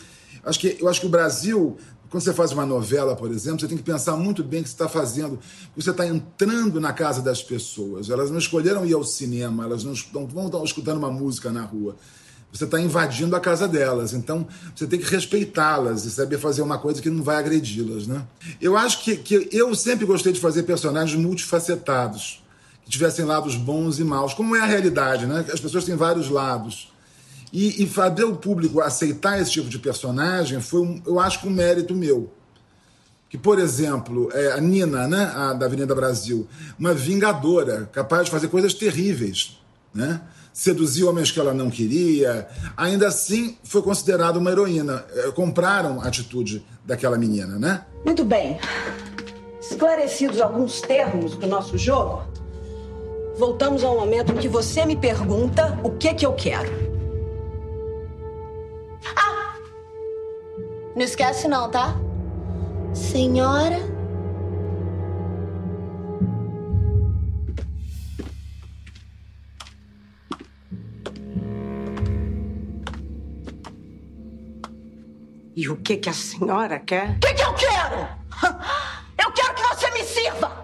acho 0.43 0.60
que, 0.60 0.77
eu 0.79 0.88
acho 0.89 1.00
que 1.00 1.07
o 1.07 1.10
Brasil, 1.10 1.77
quando 2.10 2.24
você 2.24 2.33
faz 2.33 2.51
uma 2.51 2.65
novela, 2.65 3.15
por 3.15 3.31
exemplo, 3.31 3.62
você 3.62 3.67
tem 3.67 3.77
que 3.77 3.83
pensar 3.83 4.15
muito 4.15 4.43
bem 4.43 4.62
o 4.62 4.63
que 4.63 4.69
você 4.69 4.75
está 4.75 4.89
fazendo. 4.89 5.39
Você 5.75 5.91
está 5.91 6.05
entrando 6.05 6.79
na 6.79 6.93
casa 6.93 7.22
das 7.22 7.41
pessoas. 7.41 8.10
Elas 8.10 8.29
não 8.29 8.38
escolheram 8.38 8.86
ir 8.86 8.93
ao 8.93 9.03
cinema, 9.03 9.63
elas 9.63 9.83
não, 9.83 9.93
não 10.13 10.27
vão 10.27 10.48
estar 10.48 10.63
escutando 10.63 10.98
uma 10.98 11.11
música 11.11 11.51
na 11.51 11.63
rua 11.63 11.96
você 12.53 12.66
está 12.66 12.79
invadindo 12.79 13.35
a 13.35 13.39
casa 13.39 13.68
delas. 13.68 14.13
Então, 14.13 14.48
você 14.75 14.85
tem 14.85 15.00
que 15.00 15.09
respeitá-las 15.09 16.05
e 16.05 16.11
saber 16.11 16.37
fazer 16.37 16.61
uma 16.61 16.77
coisa 16.77 17.01
que 17.01 17.09
não 17.09 17.24
vai 17.24 17.37
agredi-las, 17.37 18.05
né? 18.05 18.25
Eu 18.61 18.77
acho 18.77 19.03
que, 19.03 19.18
que 19.18 19.50
eu 19.51 19.74
sempre 19.74 20.05
gostei 20.05 20.31
de 20.31 20.39
fazer 20.39 20.61
personagens 20.63 21.20
multifacetados, 21.20 22.43
que 22.83 22.91
tivessem 22.91 23.25
lados 23.25 23.55
bons 23.55 24.00
e 24.00 24.03
maus, 24.03 24.33
como 24.33 24.55
é 24.55 24.61
a 24.61 24.65
realidade, 24.65 25.25
né? 25.25 25.46
As 25.51 25.59
pessoas 25.59 25.85
têm 25.85 25.96
vários 25.96 26.29
lados. 26.29 26.91
E, 27.51 27.83
e 27.83 27.87
fazer 27.87 28.24
o 28.24 28.35
público 28.35 28.81
aceitar 28.81 29.39
esse 29.39 29.51
tipo 29.51 29.69
de 29.69 29.77
personagem 29.77 30.59
foi, 30.59 30.81
um, 30.81 31.01
eu 31.05 31.19
acho, 31.19 31.48
um 31.48 31.51
mérito 31.51 31.93
meu. 31.93 32.31
Que, 33.29 33.37
por 33.37 33.59
exemplo, 33.59 34.29
é, 34.33 34.53
a 34.53 34.59
Nina, 34.59 35.07
né, 35.07 35.31
a 35.35 35.53
da 35.53 35.67
Avenida 35.67 35.93
Brasil, 35.93 36.48
uma 36.77 36.93
vingadora, 36.93 37.89
capaz 37.91 38.25
de 38.25 38.31
fazer 38.31 38.48
coisas 38.48 38.74
terríveis, 38.74 39.59
né? 39.93 40.22
Seduzir 40.51 41.03
homens 41.03 41.31
que 41.31 41.39
ela 41.39 41.53
não 41.53 41.69
queria, 41.69 42.48
ainda 42.77 43.07
assim 43.07 43.57
foi 43.63 43.81
considerada 43.81 44.37
uma 44.37 44.51
heroína. 44.51 45.03
É, 45.15 45.31
Compraram 45.31 46.01
a 46.01 46.07
atitude 46.07 46.63
daquela 46.85 47.17
menina, 47.17 47.57
né? 47.57 47.85
Muito 48.05 48.24
bem. 48.24 48.59
Esclarecidos 49.59 50.41
alguns 50.41 50.81
termos 50.81 51.35
do 51.35 51.48
nosso 51.48 51.77
jogo, 51.77 52.24
voltamos 53.37 53.83
ao 53.83 53.96
momento 53.96 54.33
em 54.33 54.37
que 54.37 54.48
você 54.48 54.85
me 54.85 54.96
pergunta 54.96 55.79
o 55.83 55.91
que 55.91 56.13
que 56.13 56.25
eu 56.25 56.33
quero. 56.33 56.93
Não 60.96 61.01
esquece 61.01 61.48
não, 61.48 61.72
tá? 61.72 61.96
Senhora. 62.93 63.79
E 75.55 75.69
o 75.69 75.77
que 75.77 75.98
que 75.98 76.09
a 76.09 76.13
senhora 76.13 76.79
quer? 76.79 77.11
O 77.11 77.19
que 77.19 77.33
que 77.33 77.43
eu 77.43 77.53
quero? 77.55 78.07
Eu 79.17 79.31
quero 79.31 79.53
que 79.55 79.61
você 79.63 79.89
me 79.91 80.03
sirva! 80.03 80.63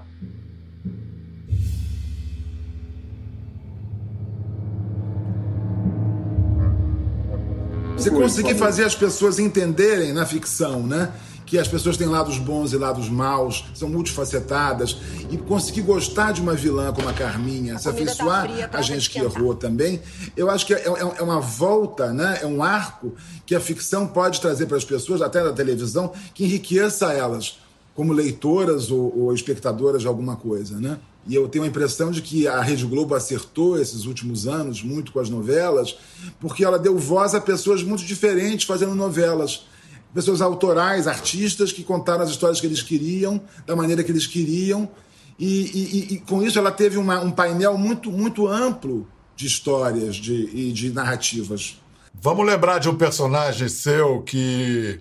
Você 8.10 8.22
conseguir 8.22 8.56
fazer 8.56 8.84
as 8.84 8.95
pessoas 8.95 9.39
entenderem 9.39 10.12
na 10.13 10.26
ficção, 10.26 10.86
né? 10.86 11.12
Que 11.45 11.58
as 11.58 11.67
pessoas 11.67 11.98
têm 11.98 12.08
lados 12.08 12.38
bons 12.38 12.74
e 12.74 12.78
lados 12.78 13.10
maus, 13.10 13.65
são 13.74 13.89
multifacetadas, 13.89 14.98
e 15.32 15.38
conseguir 15.38 15.82
gostar 15.82 16.32
de 16.32 16.41
uma 16.41 16.54
vilã 16.54 16.93
como 16.93 17.10
a 17.10 17.13
Carminha, 17.13 17.78
se 17.80 17.86
comida 17.86 18.06
tá 18.06 18.12
afeiçoar 18.13 18.50
fria, 18.52 18.69
a 18.72 18.82
gente 18.84 19.10
que 19.10 19.17
errou 19.19 19.56
também, 19.56 20.00
eu 20.38 20.48
acho 20.50 20.65
que 20.65 20.74
é, 20.76 20.78
é- 20.88 21.15
é 21.17 21.24
uma 21.24 21.39
volta, 21.39 22.13
né? 22.13 22.39
É 22.43 22.45
um 22.45 22.62
arco 22.62 23.15
que 23.48 23.56
a 23.56 23.60
ficção 23.60 24.06
pode 24.06 24.39
trazer 24.39 24.67
para 24.67 24.78
as 24.78 24.86
pessoas, 24.86 25.22
até 25.24 25.43
da 25.43 25.52
televisão, 25.52 26.12
que 26.36 26.43
enriqueça 26.45 27.12
elas 27.13 27.58
como 27.95 28.13
leitoras 28.13 28.91
ou, 28.91 29.12
ou 29.19 29.34
espectadoras 29.34 30.02
de 30.02 30.08
alguma 30.08 30.36
coisa, 30.36 30.80
né? 30.80 31.00
E 31.30 31.36
eu 31.36 31.48
tenho 31.48 31.63
a 31.63 31.68
impressão 31.68 32.10
de 32.10 32.24
que 32.24 32.48
a 32.48 32.60
Rede 32.60 32.86
Globo 32.88 33.13
acertou 33.13 33.80
esses 33.80 34.06
últimos 34.06 34.48
anos 34.48 34.82
muito 34.82 35.12
com 35.12 35.20
as 35.20 35.30
novelas, 35.30 35.96
porque 36.39 36.65
ela 36.65 36.80
deu 36.80 36.98
voz 36.98 37.36
a 37.36 37.39
pessoas 37.39 37.84
muito 37.84 38.04
diferentes 38.04 38.65
fazendo 38.65 38.96
novelas. 38.96 39.68
Pessoas 40.12 40.42
autorais, 40.42 41.06
artistas 41.08 41.72
que 41.72 41.84
contaram 41.84 42.24
as 42.24 42.32
histórias 42.32 42.60
que 42.60 42.65
eles 42.65 42.82
queriam, 42.82 43.39
da 43.68 43.76
maneira 43.76 44.04
que 44.04 44.12
eles 44.12 44.26
queriam. 44.26 44.89
E, 45.38 45.46
e- 45.48 46.13
e- 46.15 46.18
com 46.22 46.42
isso 46.42 46.58
ela 46.58 46.72
teve 46.72 46.98
uma- 46.98 47.22
um 47.22 47.30
painel 47.32 47.78
muito, 47.78 48.12
muito 48.12 48.48
amplo 48.48 49.08
de 49.36 49.46
histórias 49.46 50.15
de, 50.15 50.34
e 50.52 50.72
de 50.74 50.89
narrativas. 50.92 51.78
Vamos 52.22 52.46
lembrar 52.46 52.80
de 52.80 52.89
um 52.89 52.96
personagem 52.96 53.70
seu 53.70 54.22
que 54.24 55.00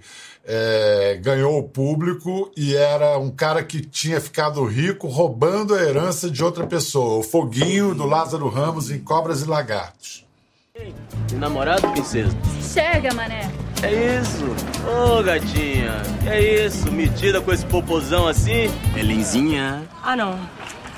é, 0.51 1.21
ganhou 1.23 1.59
o 1.59 1.63
público 1.63 2.51
e 2.57 2.75
era 2.75 3.19
um 3.19 3.31
cara 3.31 3.63
que 3.63 3.83
tinha 3.83 4.19
ficado 4.19 4.65
rico 4.65 5.07
roubando 5.07 5.75
a 5.75 5.83
herança 5.83 6.31
de 6.31 6.43
outra 6.43 6.67
pessoa. 6.67 7.19
O 7.19 7.23
Foguinho 7.23 7.95
do 7.95 8.07
Lázaro 8.07 8.49
Ramos 8.49 8.91
em 8.91 8.99
Cobras 8.99 9.43
e 9.43 9.45
Lagartos. 9.45 10.27
Tem 10.73 10.95
namorado, 11.39 11.87
princesa? 11.91 12.35
Chega, 12.63 13.13
mané. 13.13 13.51
É 13.83 14.21
isso? 14.21 14.45
Ô, 14.87 15.23
gatinha. 15.23 16.01
Que 16.23 16.29
é 16.31 16.65
isso? 16.65 16.91
Metida 16.91 17.43
com 17.43 17.53
esse 17.53 17.67
popozão 17.67 18.27
assim? 18.27 18.71
Helenzinha. 18.97 19.83
Ah, 20.03 20.17
não. 20.17 20.39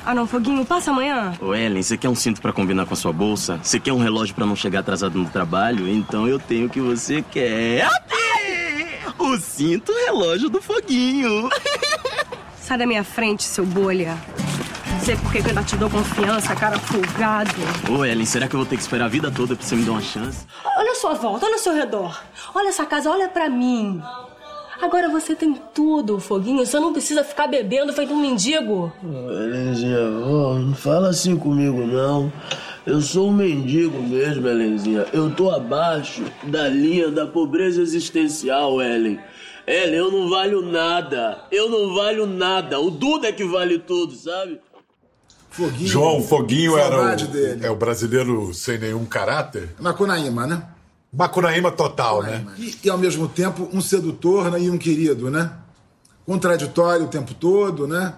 Ah, 0.07 0.15
não, 0.15 0.27
Foguinho, 0.27 0.65
passa 0.65 0.93
amanhã. 0.93 1.33
Ô, 1.41 1.55
Ellen, 1.55 1.83
você 1.83 1.97
quer 1.97 2.09
um 2.09 2.15
cinto 2.15 2.41
pra 2.41 2.53
combinar 2.53 2.87
com 2.87 2.95
a 2.95 2.97
sua 2.97 3.13
bolsa? 3.13 3.59
Você 3.63 3.81
quer 3.81 3.93
um 3.93 3.99
relógio 3.99 4.35
pra 4.35 4.47
não 4.47 4.55
chegar 4.55 4.81
atrasado 4.81 5.19
no 5.19 5.29
trabalho? 5.29 5.89
Então 5.89 6.29
eu 6.29 6.39
tenho 6.39 6.69
o 6.69 6.71
que 6.71 6.81
você 6.81 7.21
quer. 7.21 7.83
Aqui! 7.85 8.20
O 9.21 9.37
cinto 9.37 9.93
relógio 9.93 10.49
do 10.49 10.63
Foguinho. 10.63 11.51
Sai 12.59 12.79
da 12.79 12.87
minha 12.87 13.05
frente, 13.05 13.43
seu 13.43 13.67
bolha. 13.67 14.17
Não 14.93 15.01
sei 15.01 15.15
por 15.17 15.31
que 15.31 15.39
eu 15.39 15.47
ainda 15.47 15.63
te 15.63 15.77
dou 15.77 15.91
confiança, 15.91 16.55
cara 16.57 16.79
folgado. 16.79 17.51
Ô, 17.91 18.05
Ellen, 18.05 18.25
será 18.25 18.49
que 18.49 18.55
eu 18.55 18.61
vou 18.61 18.67
ter 18.67 18.77
que 18.77 18.83
esperar 18.83 19.05
a 19.05 19.09
vida 19.09 19.31
toda 19.31 19.55
pra 19.55 19.65
você 19.67 19.77
me 19.77 19.85
dar 19.85 19.93
uma 19.93 20.01
chance? 20.01 20.47
Olha 20.77 20.93
a 20.93 20.95
sua 20.95 21.15
volta, 21.15 21.45
olha 21.45 21.57
ao 21.57 21.61
seu 21.61 21.75
redor. 21.75 22.19
Olha 22.55 22.69
essa 22.69 22.87
casa, 22.87 23.11
olha 23.11 23.29
pra 23.29 23.51
mim. 23.51 24.03
Agora 24.81 25.11
você 25.11 25.35
tem 25.35 25.55
tudo, 25.75 26.19
Foguinho. 26.19 26.65
Você 26.65 26.81
não 26.81 26.93
precisa 26.93 27.23
ficar 27.23 27.47
bebendo 27.47 27.93
feito 27.93 28.15
um 28.15 28.21
mendigo. 28.21 28.91
Helenzinha, 29.03 29.99
oh, 30.01 30.55
não 30.55 30.75
fala 30.75 31.11
assim 31.11 31.37
comigo, 31.37 31.87
não. 31.87 32.33
Eu 32.91 33.01
sou 33.01 33.29
um 33.29 33.33
mendigo 33.33 34.03
mesmo, 34.03 34.49
Helenzinha. 34.49 35.07
Eu 35.13 35.33
tô 35.33 35.49
abaixo 35.49 36.25
da 36.43 36.67
linha 36.67 37.09
da 37.09 37.25
pobreza 37.25 37.81
existencial, 37.81 38.83
Helen. 38.83 39.17
Helen, 39.65 39.95
eu 39.95 40.11
não 40.11 40.29
valho 40.29 40.61
nada. 40.61 41.45
Eu 41.53 41.71
não 41.71 41.95
valho 41.95 42.27
nada. 42.27 42.81
O 42.81 42.91
Duda 42.91 43.29
é 43.29 43.33
que 43.33 43.45
vale 43.45 43.79
tudo, 43.79 44.17
sabe? 44.17 44.61
Foguinho. 45.51 45.87
João 45.87 46.21
Foguinho 46.21 46.77
era 46.77 47.15
o, 47.15 47.27
dele. 47.29 47.65
é 47.65 47.71
o 47.71 47.77
brasileiro 47.77 48.53
sem 48.53 48.77
nenhum 48.77 49.05
caráter? 49.05 49.73
Macunaíma, 49.79 50.49
né? 50.49 50.61
Macunaíma 51.13 51.71
total, 51.71 52.25
né? 52.25 52.45
E, 52.59 52.75
e, 52.83 52.91
ao 52.91 52.99
mesmo 52.99 53.29
tempo 53.29 53.69
um 53.73 53.81
sedutor 53.81 54.51
né, 54.51 54.63
e 54.63 54.69
um 54.69 54.77
querido, 54.77 55.31
né? 55.31 55.53
Contraditório 56.27 57.05
o 57.07 57.09
tempo 57.09 57.35
todo, 57.35 57.87
né? 57.87 58.15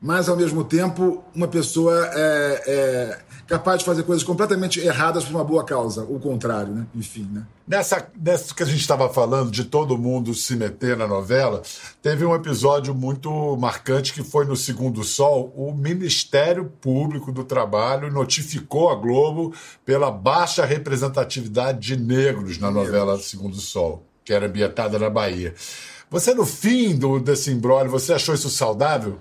Mas 0.00 0.28
ao 0.28 0.36
mesmo 0.36 0.62
tempo 0.62 1.24
uma 1.34 1.48
pessoa 1.48 2.10
é, 2.12 2.62
é, 2.66 3.18
capaz 3.46 3.78
de 3.78 3.84
fazer 3.84 4.02
coisas 4.02 4.22
completamente 4.22 4.78
erradas 4.80 5.24
por 5.24 5.34
uma 5.34 5.44
boa 5.44 5.64
causa, 5.64 6.02
o 6.02 6.18
contrário, 6.20 6.74
né? 6.74 6.86
Enfim, 6.94 7.28
né? 7.32 7.46
Nessa, 7.66 8.06
nessa 8.16 8.54
que 8.54 8.62
a 8.62 8.66
gente 8.66 8.80
estava 8.80 9.08
falando 9.08 9.50
de 9.50 9.64
todo 9.64 9.96
mundo 9.96 10.34
se 10.34 10.54
meter 10.54 10.96
na 10.96 11.06
novela, 11.06 11.62
teve 12.02 12.24
um 12.24 12.34
episódio 12.34 12.94
muito 12.94 13.56
marcante 13.56 14.12
que 14.12 14.22
foi 14.22 14.44
no 14.44 14.54
Segundo 14.54 15.02
Sol. 15.02 15.52
O 15.56 15.72
Ministério 15.72 16.70
Público 16.80 17.32
do 17.32 17.42
Trabalho 17.42 18.12
notificou 18.12 18.90
a 18.90 18.94
Globo 18.94 19.54
pela 19.84 20.10
baixa 20.10 20.64
representatividade 20.64 21.80
de 21.80 21.96
negros 21.96 22.58
na 22.58 22.70
novela 22.70 23.18
Segundo 23.18 23.56
Sol, 23.56 24.04
que 24.24 24.32
era 24.32 24.46
ambientada 24.46 24.98
na 24.98 25.08
Bahia. 25.08 25.54
Você, 26.08 26.34
no 26.34 26.46
fim 26.46 26.96
do, 26.96 27.18
desse 27.18 27.50
embrólio, 27.50 27.90
você 27.90 28.12
achou 28.12 28.34
isso 28.34 28.48
saudável? 28.48 29.18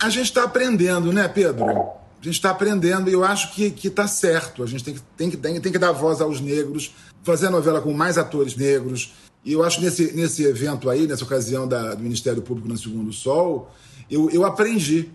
A 0.00 0.08
gente 0.08 0.26
está 0.26 0.44
aprendendo, 0.44 1.12
né, 1.12 1.28
Pedro? 1.28 1.66
A 1.66 2.24
gente 2.24 2.34
está 2.34 2.50
aprendendo 2.50 3.08
e 3.10 3.12
eu 3.12 3.22
acho 3.22 3.52
que 3.52 3.74
está 3.86 4.06
certo. 4.06 4.62
A 4.62 4.66
gente 4.66 4.82
tem 4.82 4.94
que, 4.94 5.00
tem, 5.16 5.30
que, 5.30 5.36
tem, 5.36 5.60
tem 5.60 5.72
que 5.72 5.78
dar 5.78 5.92
voz 5.92 6.20
aos 6.20 6.40
negros, 6.40 6.94
fazer 7.22 7.46
a 7.46 7.50
novela 7.50 7.80
com 7.80 7.92
mais 7.92 8.18
atores 8.18 8.56
negros. 8.56 9.12
E 9.44 9.52
eu 9.52 9.62
acho 9.62 9.78
que 9.78 9.84
nesse, 9.84 10.12
nesse 10.12 10.44
evento 10.44 10.88
aí, 10.88 11.06
nessa 11.06 11.24
ocasião 11.24 11.68
da, 11.68 11.94
do 11.94 12.02
Ministério 12.02 12.42
Público 12.42 12.68
no 12.68 12.76
Segundo 12.76 13.12
Sol, 13.12 13.70
eu, 14.10 14.30
eu 14.30 14.44
aprendi. 14.44 15.10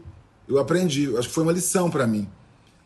Eu 0.47 0.59
aprendi. 0.59 1.05
Eu 1.05 1.17
acho 1.17 1.27
que 1.27 1.33
foi 1.33 1.43
uma 1.43 1.53
lição 1.53 1.89
para 1.89 2.05
mim. 2.07 2.27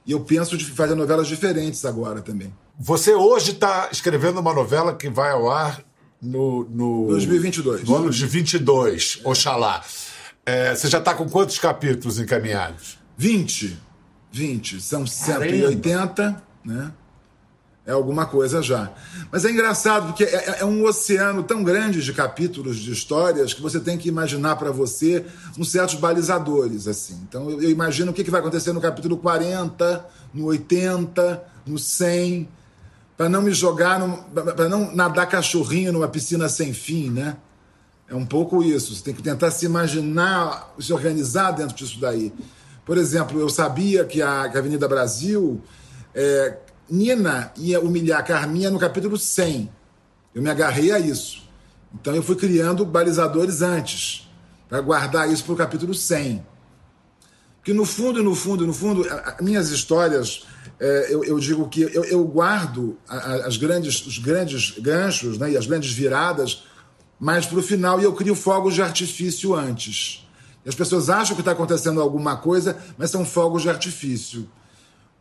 E 0.05 0.11
eu 0.11 0.21
penso 0.21 0.57
de 0.57 0.65
fazer 0.65 0.95
novelas 0.95 1.27
diferentes 1.27 1.85
agora 1.85 2.21
também. 2.21 2.53
Você 2.77 3.13
hoje 3.13 3.51
está 3.51 3.89
escrevendo 3.91 4.39
uma 4.39 4.53
novela 4.53 4.95
que 4.95 5.09
vai 5.09 5.31
ao 5.31 5.49
ar 5.49 5.83
no. 6.21 6.65
no 6.69 7.07
2022. 7.07 7.83
No 7.83 7.95
ano 7.95 8.09
de 8.09 8.25
22, 8.25 9.19
Oxalá. 9.23 9.83
É, 10.49 10.73
você 10.73 10.87
já 10.87 10.97
está 10.97 11.13
com 11.13 11.29
quantos 11.29 11.59
capítulos 11.59 12.17
encaminhados? 12.17 12.97
20. 13.15 13.77
20. 14.31 14.81
São 14.81 15.05
180, 15.05 16.41
né? 16.65 16.91
É 17.85 17.91
alguma 17.91 18.25
coisa 18.25 18.61
já. 18.61 18.91
Mas 19.31 19.45
é 19.45 19.51
engraçado, 19.51 20.07
porque 20.07 20.23
é, 20.23 20.61
é, 20.61 20.65
um 20.65 20.83
oceano 20.85 21.43
tão 21.43 21.63
grande 21.63 22.03
de 22.03 22.13
capítulos, 22.13 22.77
de 22.77 22.91
histórias, 22.91 23.53
que 23.53 23.61
você 23.61 23.79
tem 23.79 23.97
que 23.97 24.09
imaginar 24.09 24.55
para 24.55 24.71
você 24.71 25.23
uns 25.57 25.71
certos 25.71 25.95
balizadores, 25.95 26.87
assim. 26.87 27.19
Então 27.27 27.49
eu, 27.49 27.61
eu 27.61 27.69
imagino 27.69 28.11
o 28.11 28.13
que, 28.13 28.23
que 28.23 28.31
vai 28.31 28.41
acontecer 28.41 28.73
no 28.73 28.81
capítulo 28.81 29.17
40, 29.17 30.05
no 30.33 30.45
80, 30.45 31.43
no 31.65 31.77
100, 31.77 32.49
para 33.15 33.29
não 33.29 33.43
me 33.43 33.51
jogar, 33.51 33.99
para 34.55 34.67
não 34.67 34.95
nadar 34.95 35.27
cachorrinho 35.27 35.93
numa 35.93 36.07
piscina 36.07 36.49
sem 36.49 36.73
fim, 36.73 37.11
né? 37.11 37.37
É 38.09 38.15
um 38.15 38.25
pouco 38.25 38.63
isso. 38.63 38.95
Você 38.95 39.03
tem 39.03 39.13
que 39.13 39.21
tentar 39.21 39.51
se 39.51 39.65
imaginar, 39.65 40.73
se 40.79 40.91
organizar 40.91 41.51
dentro 41.51 41.75
disso 41.75 41.99
daí. 41.99 42.33
Por 42.83 42.97
exemplo, 42.97 43.39
eu 43.39 43.49
sabia 43.49 44.03
que 44.03 44.19
a, 44.19 44.45
Avenida 44.45 44.87
Brasil, 44.87 45.61
é, 46.13 46.57
Nina 46.89 47.53
ia 47.55 47.79
humilhar 47.79 48.25
Carminha 48.25 48.71
no 48.71 48.79
capítulo 48.79 49.15
100. 49.15 49.69
Eu 50.33 50.41
me 50.41 50.49
agarrei 50.49 50.91
a 50.91 50.99
isso. 50.99 51.47
Então 51.93 52.15
eu 52.15 52.23
fui 52.23 52.35
criando 52.35 52.83
balizadores 52.83 53.61
antes, 53.61 54.27
para 54.67 54.81
guardar 54.81 55.31
isso 55.31 55.43
para 55.43 55.53
o 55.53 55.57
capítulo 55.57 55.93
100. 55.93 56.43
Porque 57.57 57.73
no 57.73 57.85
fundo, 57.85 58.23
no 58.23 58.33
fundo, 58.33 58.65
no 58.65 58.73
fundo, 58.73 59.05
minhas 59.41 59.69
histórias, 59.69 60.47
é, 60.79 61.07
eu, 61.13 61.23
eu, 61.23 61.39
digo 61.39 61.67
que 61.67 61.81
eu, 61.81 62.03
eu 62.05 62.23
guardo 62.23 62.97
a, 63.07 63.47
as 63.47 63.57
grandes, 63.57 64.05
os 64.05 64.17
grandes 64.17 64.79
ganchos 64.79 65.37
né, 65.37 65.51
e 65.51 65.57
as 65.57 65.67
grandes 65.67 65.91
viradas 65.91 66.63
mais 67.19 67.45
para 67.45 67.59
o 67.59 67.63
final 67.63 67.99
e 67.99 68.03
eu 68.03 68.13
crio 68.13 68.35
fogos 68.35 68.73
de 68.73 68.81
artifício 68.81 69.53
antes. 69.53 70.25
E 70.65 70.69
as 70.69 70.75
pessoas 70.75 71.09
acham 71.09 71.35
que 71.35 71.41
está 71.41 71.51
acontecendo 71.51 72.01
alguma 72.01 72.37
coisa, 72.37 72.77
mas 72.97 73.09
são 73.09 73.25
fogos 73.25 73.63
de 73.63 73.69
artifício. 73.69 74.47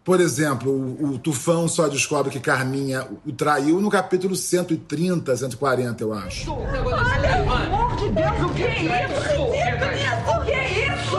Por 0.05 0.21
exemplo, 0.21 0.73
o, 0.73 1.15
o, 1.15 1.19
Tufão 1.19 1.69
só 1.69 1.87
descobre 1.87 2.31
que 2.31 2.41
Carminha 2.41 3.07
o 3.27 3.33
traiu 3.33 3.79
no 3.79 3.91
capítulo 3.91 4.35
130, 4.35 5.37
140, 5.37 6.03
eu 6.03 6.15
acho. 6.15 6.47
Pelo 6.47 6.95
amor 6.95 7.97
de 7.97 8.09
Deus, 8.09 8.51
o 8.51 8.55
que 8.55 8.63
é 8.63 9.05
isso? 9.05 9.43
O 9.43 10.45
que 10.45 10.51
é 10.51 10.95
isso? 10.95 11.17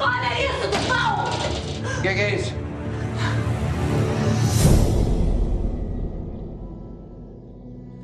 Olha 0.00 0.46
isso, 0.46 0.68
Tufão! 0.72 1.24
O 1.98 2.02
que, 2.02 2.14
que 2.14 2.20
é 2.20 2.34
isso? 2.34 2.54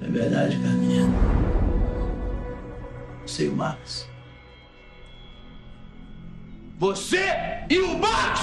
É 0.01 0.11
verdade, 0.11 0.59
Carminha. 0.61 1.38
Você 3.39 3.45
e 3.45 3.49
o 3.49 3.55
Max. 3.57 4.07
Você 6.77 7.25
e 7.71 7.79
o 7.79 7.97
Max! 7.97 8.41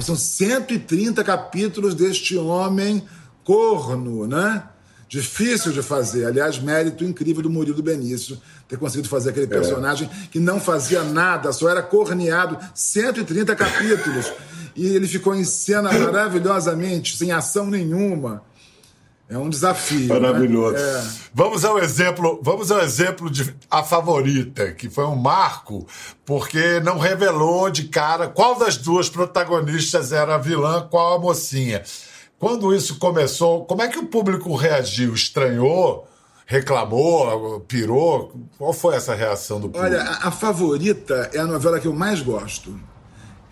São 0.00 0.16
130 0.16 1.22
capítulos 1.22 1.94
deste 1.94 2.36
homem 2.36 3.04
corno, 3.44 4.26
né? 4.26 4.64
Difícil 5.08 5.70
de 5.70 5.80
fazer. 5.80 6.24
Aliás, 6.26 6.58
mérito 6.58 7.04
incrível 7.04 7.44
do 7.44 7.50
Murilo 7.50 7.82
Benício 7.84 8.36
ter 8.66 8.76
conseguido 8.76 9.08
fazer 9.08 9.30
aquele 9.30 9.46
personagem 9.46 10.10
é. 10.12 10.26
que 10.32 10.40
não 10.40 10.58
fazia 10.58 11.04
nada, 11.04 11.52
só 11.52 11.68
era 11.68 11.82
corneado. 11.82 12.58
130 12.74 13.54
capítulos. 13.54 14.32
E 14.74 14.86
ele 14.88 15.06
ficou 15.06 15.36
em 15.36 15.44
cena 15.44 15.92
maravilhosamente, 15.98 17.16
sem 17.16 17.30
ação 17.30 17.66
nenhuma. 17.66 18.42
É 19.30 19.36
um 19.36 19.50
desafio. 19.50 20.08
Maravilhoso. 20.08 20.76
Né? 20.76 20.80
É. 20.80 21.04
Vamos 21.34 21.64
ao 21.64 21.78
exemplo, 21.78 22.40
vamos 22.42 22.70
ao 22.70 22.80
exemplo 22.80 23.28
de 23.30 23.54
A 23.70 23.82
Favorita, 23.82 24.72
que 24.72 24.88
foi 24.88 25.04
um 25.04 25.16
marco, 25.16 25.86
porque 26.24 26.80
não 26.80 26.98
revelou 26.98 27.68
de 27.70 27.84
cara 27.84 28.28
qual 28.28 28.58
das 28.58 28.78
duas 28.78 29.10
protagonistas 29.10 30.12
era 30.12 30.36
a 30.36 30.38
vilã, 30.38 30.86
qual 30.90 31.16
a 31.16 31.18
mocinha. 31.18 31.82
Quando 32.38 32.74
isso 32.74 32.98
começou, 32.98 33.66
como 33.66 33.82
é 33.82 33.88
que 33.88 33.98
o 33.98 34.06
público 34.06 34.54
reagiu? 34.54 35.12
Estranhou? 35.12 36.08
Reclamou? 36.46 37.60
Pirou? 37.60 38.32
Qual 38.56 38.72
foi 38.72 38.96
essa 38.96 39.14
reação 39.14 39.60
do 39.60 39.68
público? 39.68 39.84
Olha, 39.84 40.02
a, 40.02 40.28
a 40.28 40.30
Favorita 40.30 41.30
é 41.34 41.38
a 41.38 41.46
novela 41.46 41.78
que 41.78 41.86
eu 41.86 41.92
mais 41.92 42.22
gosto 42.22 42.74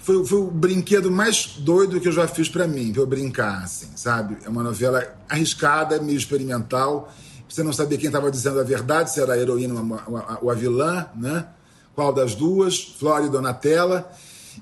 foi, 0.06 0.24
foi, 0.24 0.38
o 0.38 0.50
brinquedo 0.52 1.10
mais 1.10 1.56
doido 1.58 2.00
que 2.00 2.06
eu 2.06 2.12
já 2.12 2.28
fiz 2.28 2.48
para 2.48 2.68
mim, 2.68 2.92
pra 2.92 3.02
eu 3.02 3.06
brincar, 3.08 3.64
assim, 3.64 3.88
sabe? 3.96 4.36
É 4.44 4.48
uma 4.48 4.62
novela 4.62 5.04
arriscada, 5.28 6.00
meio 6.00 6.16
experimental. 6.16 7.12
Você 7.48 7.60
não 7.64 7.72
sabia 7.72 7.98
quem 7.98 8.06
estava 8.06 8.30
dizendo 8.30 8.60
a 8.60 8.62
verdade, 8.62 9.12
se 9.12 9.20
era 9.20 9.32
a 9.32 9.36
heroína 9.36 9.74
ou 10.06 10.16
a, 10.16 10.52
a, 10.52 10.54
vilã, 10.54 11.06
né? 11.16 11.48
Qual 11.92 12.12
das 12.12 12.36
duas, 12.36 12.78
Flora 12.78 13.26
e 13.26 13.28
Donatella. 13.28 14.08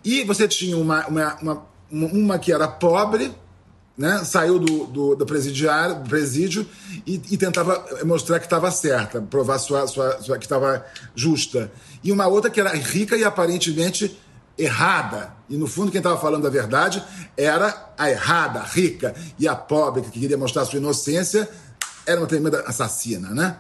E 0.02 0.24
você 0.24 0.48
tinha 0.48 0.78
uma, 0.78 1.07
uma, 1.09 1.37
uma, 1.42 1.66
uma 1.90 2.38
que 2.38 2.50
era 2.50 2.66
pobre, 2.66 3.30
né? 3.98 4.24
saiu 4.24 4.59
do, 4.59 4.87
do, 4.87 5.14
do 5.14 5.26
presidiário, 5.26 5.96
do 5.96 6.09
presídio 6.09 6.66
e, 7.07 7.20
e 7.30 7.37
tentava 7.37 7.85
mostrar 8.02 8.38
que 8.38 8.46
estava 8.46 8.70
certa, 8.70 9.20
provar 9.20 9.59
sua, 9.59 9.87
sua, 9.87 10.22
sua 10.22 10.38
que 10.38 10.46
estava 10.46 10.87
justa. 11.14 11.70
E 12.02 12.11
uma 12.11 12.26
outra 12.26 12.50
que 12.50 12.61
era 12.61 12.74
rica 12.74 13.14
e 13.14 13.24
aparentemente 13.24 14.23
errada. 14.56 15.34
E 15.48 15.56
no 15.56 15.66
fundo, 15.66 15.90
quem 15.90 15.98
estava 15.98 16.18
falando 16.18 16.46
a 16.46 16.50
verdade 16.50 17.02
era 17.36 17.92
a 17.98 18.10
errada, 18.10 18.60
a 18.60 18.64
rica. 18.64 19.14
E 19.38 19.46
a 19.46 19.54
pobre, 19.54 20.02
que 20.02 20.20
queria 20.20 20.38
mostrar 20.38 20.64
sua 20.64 20.78
inocência, 20.78 21.48
era 22.06 22.20
uma 22.20 22.26
tremenda 22.26 22.60
assassina, 22.66 23.30
né? 23.30 23.56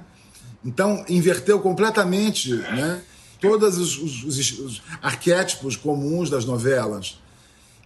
Então, 0.64 1.04
inverteu 1.08 1.60
completamente 1.60 2.54
né, 2.54 3.02
todos 3.38 3.76
os, 3.76 3.98
os, 3.98 4.24
os, 4.24 4.58
os 4.58 4.82
arquétipos 5.02 5.76
comuns 5.76 6.30
das 6.30 6.46
novelas. 6.46 7.20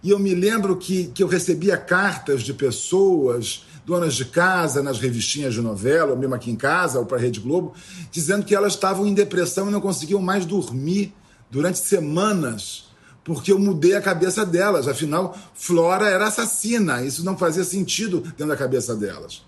E 0.01 0.11
eu 0.11 0.19
me 0.19 0.33
lembro 0.33 0.77
que, 0.77 1.07
que 1.07 1.21
eu 1.21 1.27
recebia 1.27 1.75
cartas 1.75 2.41
de 2.41 2.53
pessoas, 2.53 3.65
donas 3.85 4.15
de 4.15 4.23
casa, 4.23 4.81
nas 4.81 4.97
revistinhas 4.97 5.53
de 5.53 5.61
novela, 5.61 6.11
ou 6.11 6.17
mesmo 6.17 6.35
aqui 6.35 6.49
em 6.49 6.55
casa, 6.55 6.99
ou 6.99 7.05
para 7.05 7.17
a 7.17 7.19
Rede 7.19 7.41
Globo, 7.41 7.73
dizendo 8.09 8.45
que 8.45 8.55
elas 8.55 8.73
estavam 8.73 9.05
em 9.05 9.13
depressão 9.13 9.67
e 9.67 9.71
não 9.71 9.81
conseguiam 9.81 10.21
mais 10.21 10.45
dormir 10.45 11.13
durante 11.51 11.79
semanas 11.79 12.88
porque 13.35 13.51
eu 13.51 13.59
mudei 13.59 13.95
a 13.95 14.01
cabeça 14.01 14.43
delas. 14.43 14.87
Afinal, 14.87 15.37
Flora 15.53 16.09
era 16.09 16.27
assassina. 16.27 17.03
Isso 17.03 17.23
não 17.23 17.37
fazia 17.37 17.63
sentido 17.63 18.21
dentro 18.21 18.47
da 18.47 18.57
cabeça 18.57 18.95
delas. 18.95 19.43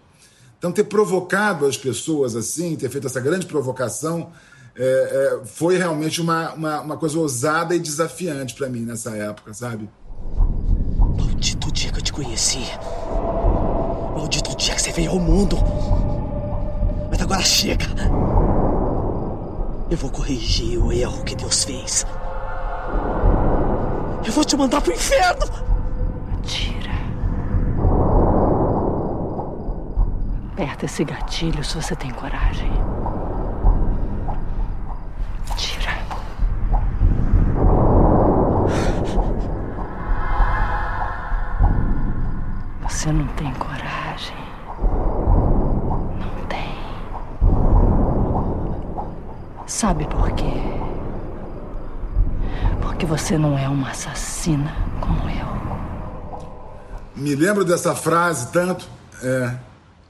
Então, 0.60 0.72
ter 0.72 0.84
provocado 0.84 1.66
as 1.66 1.76
pessoas 1.76 2.36
assim, 2.36 2.76
ter 2.76 2.90
feito 2.92 3.08
essa 3.08 3.20
grande 3.20 3.48
provocação, 3.48 4.32
é, 4.76 4.84
é, 4.84 5.46
foi 5.48 5.78
realmente 5.78 6.22
uma, 6.22 6.54
uma, 6.54 6.82
uma 6.82 6.98
coisa 6.98 7.18
ousada 7.18 7.76
e 7.76 7.80
desafiante 7.80 8.54
para 8.54 8.70
mim 8.70 8.82
nessa 8.82 9.18
época, 9.18 9.52
sabe? 9.52 9.90
Maldito 11.18 11.72
dia 11.72 11.92
que 11.92 11.98
eu 11.98 12.04
te 12.04 12.14
conheci. 12.14 12.64
Maldito 14.16 14.56
dia 14.56 14.76
que 14.76 14.82
você 14.84 14.92
veio 14.92 15.10
ao 15.10 15.20
mundo. 15.20 15.58
Mas 17.10 17.20
agora 17.20 17.42
chega. 17.42 17.88
Eu 19.90 19.98
vou 19.98 20.12
corrigir 20.12 20.78
o 20.78 20.92
erro 20.94 21.24
que 21.24 21.36
Deus 21.36 21.64
fez. 21.64 22.06
Eu 24.24 24.32
vou 24.32 24.46
te 24.46 24.56
mandar 24.56 24.82
pro 24.82 24.94
inferno. 24.94 25.46
Tira. 26.44 26.92
Aperta 30.54 30.86
esse 30.86 31.04
gatilho 31.04 31.64
se 31.64 31.76
você 31.76 31.96
tem 31.96 32.12
coragem. 32.12 32.72
Tira. 35.58 35.98
Você 42.84 43.12
não 43.12 43.28
tem 43.30 43.52
coragem. 43.56 44.38
Não 46.20 46.46
tem. 46.48 46.76
Sabe 49.66 50.06
por 50.06 50.32
quê? 50.34 50.61
Porque 53.02 53.16
você 53.18 53.36
não 53.36 53.58
é 53.58 53.68
uma 53.68 53.90
assassina 53.90 54.76
como 55.02 55.28
eu. 55.28 56.40
Me 57.16 57.34
lembro 57.34 57.66
dessa 57.66 57.96
frase 57.96 58.52
tanto. 58.52 58.88
É. 59.24 59.56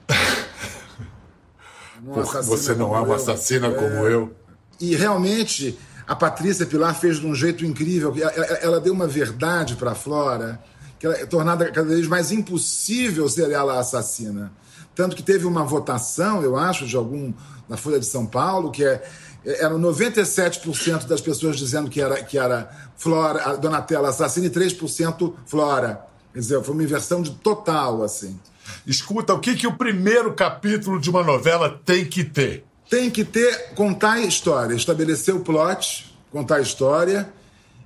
Você 2.44 2.76
não 2.76 2.94
é 2.94 3.00
uma 3.00 3.16
assassina 3.16 3.72
como 3.72 4.06
eu. 4.06 4.36
E 4.78 4.94
realmente 4.94 5.80
a 6.06 6.14
Patrícia 6.18 6.66
Pilar 6.66 6.94
fez 6.94 7.22
de 7.22 7.26
um 7.26 7.34
jeito 7.34 7.66
incrível. 7.66 8.14
Ela, 8.18 8.32
ela- 8.32 8.58
ela 8.58 8.80
deu 8.82 8.94
uma 8.94 9.08
verdade 9.08 9.78
para 9.78 9.92
a 9.92 9.96
Flora 9.96 10.62
que 11.00 11.06
ela 11.06 11.16
é 11.16 11.26
tornada 11.26 11.72
cada 11.72 11.88
vez 11.88 12.06
mais 12.08 12.30
impossível 12.30 13.30
ser 13.30 13.52
ela 13.52 13.76
a 13.76 13.80
assassina. 13.80 14.52
Tanto 14.94 15.16
que 15.16 15.24
teve 15.24 15.46
uma 15.46 15.64
votação, 15.64 16.44
eu 16.44 16.58
acho, 16.58 16.86
de 16.86 16.98
algum 16.98 17.32
na 17.70 17.78
Folha 17.78 18.02
de 18.02 18.06
São 18.06 18.26
Paulo, 18.26 18.70
que 18.70 18.84
é 18.84 19.02
eram 19.46 19.80
97% 19.80 21.08
das 21.08 21.22
pessoas 21.22 21.58
dizendo 21.58 21.90
que 21.90 22.00
era, 22.00 22.24
que 22.24 22.38
era 22.38 22.70
Flora, 22.96 23.58
Donatella 23.58 24.10
assassina 24.10 24.46
e 24.46 24.50
3% 24.50 25.34
Flora. 25.46 26.06
Quer 26.34 26.40
dizer, 26.40 26.64
foi 26.64 26.74
uma 26.74 26.84
inversão 26.84 27.22
de 27.22 27.32
total, 27.32 28.04
assim. 28.04 28.40
Escuta, 28.86 29.34
o 29.34 29.40
que, 29.40 29.56
que 29.56 29.68
o 29.68 29.74
primeiro 29.74 30.34
capítulo 30.34 31.00
de 31.00 31.10
uma 31.10 31.24
novela 31.24 31.80
tem 31.86 32.06
que 32.06 32.24
ter? 32.24 32.64
Tem 32.90 33.10
que 33.10 33.24
ter, 33.24 33.74
contar 33.74 34.14
a 34.14 34.22
história, 34.22 34.76
estabelecer 34.76 35.34
o 35.34 35.40
plot, 35.40 36.14
contar 36.32 36.58
a 36.58 36.62
história. 36.62 37.32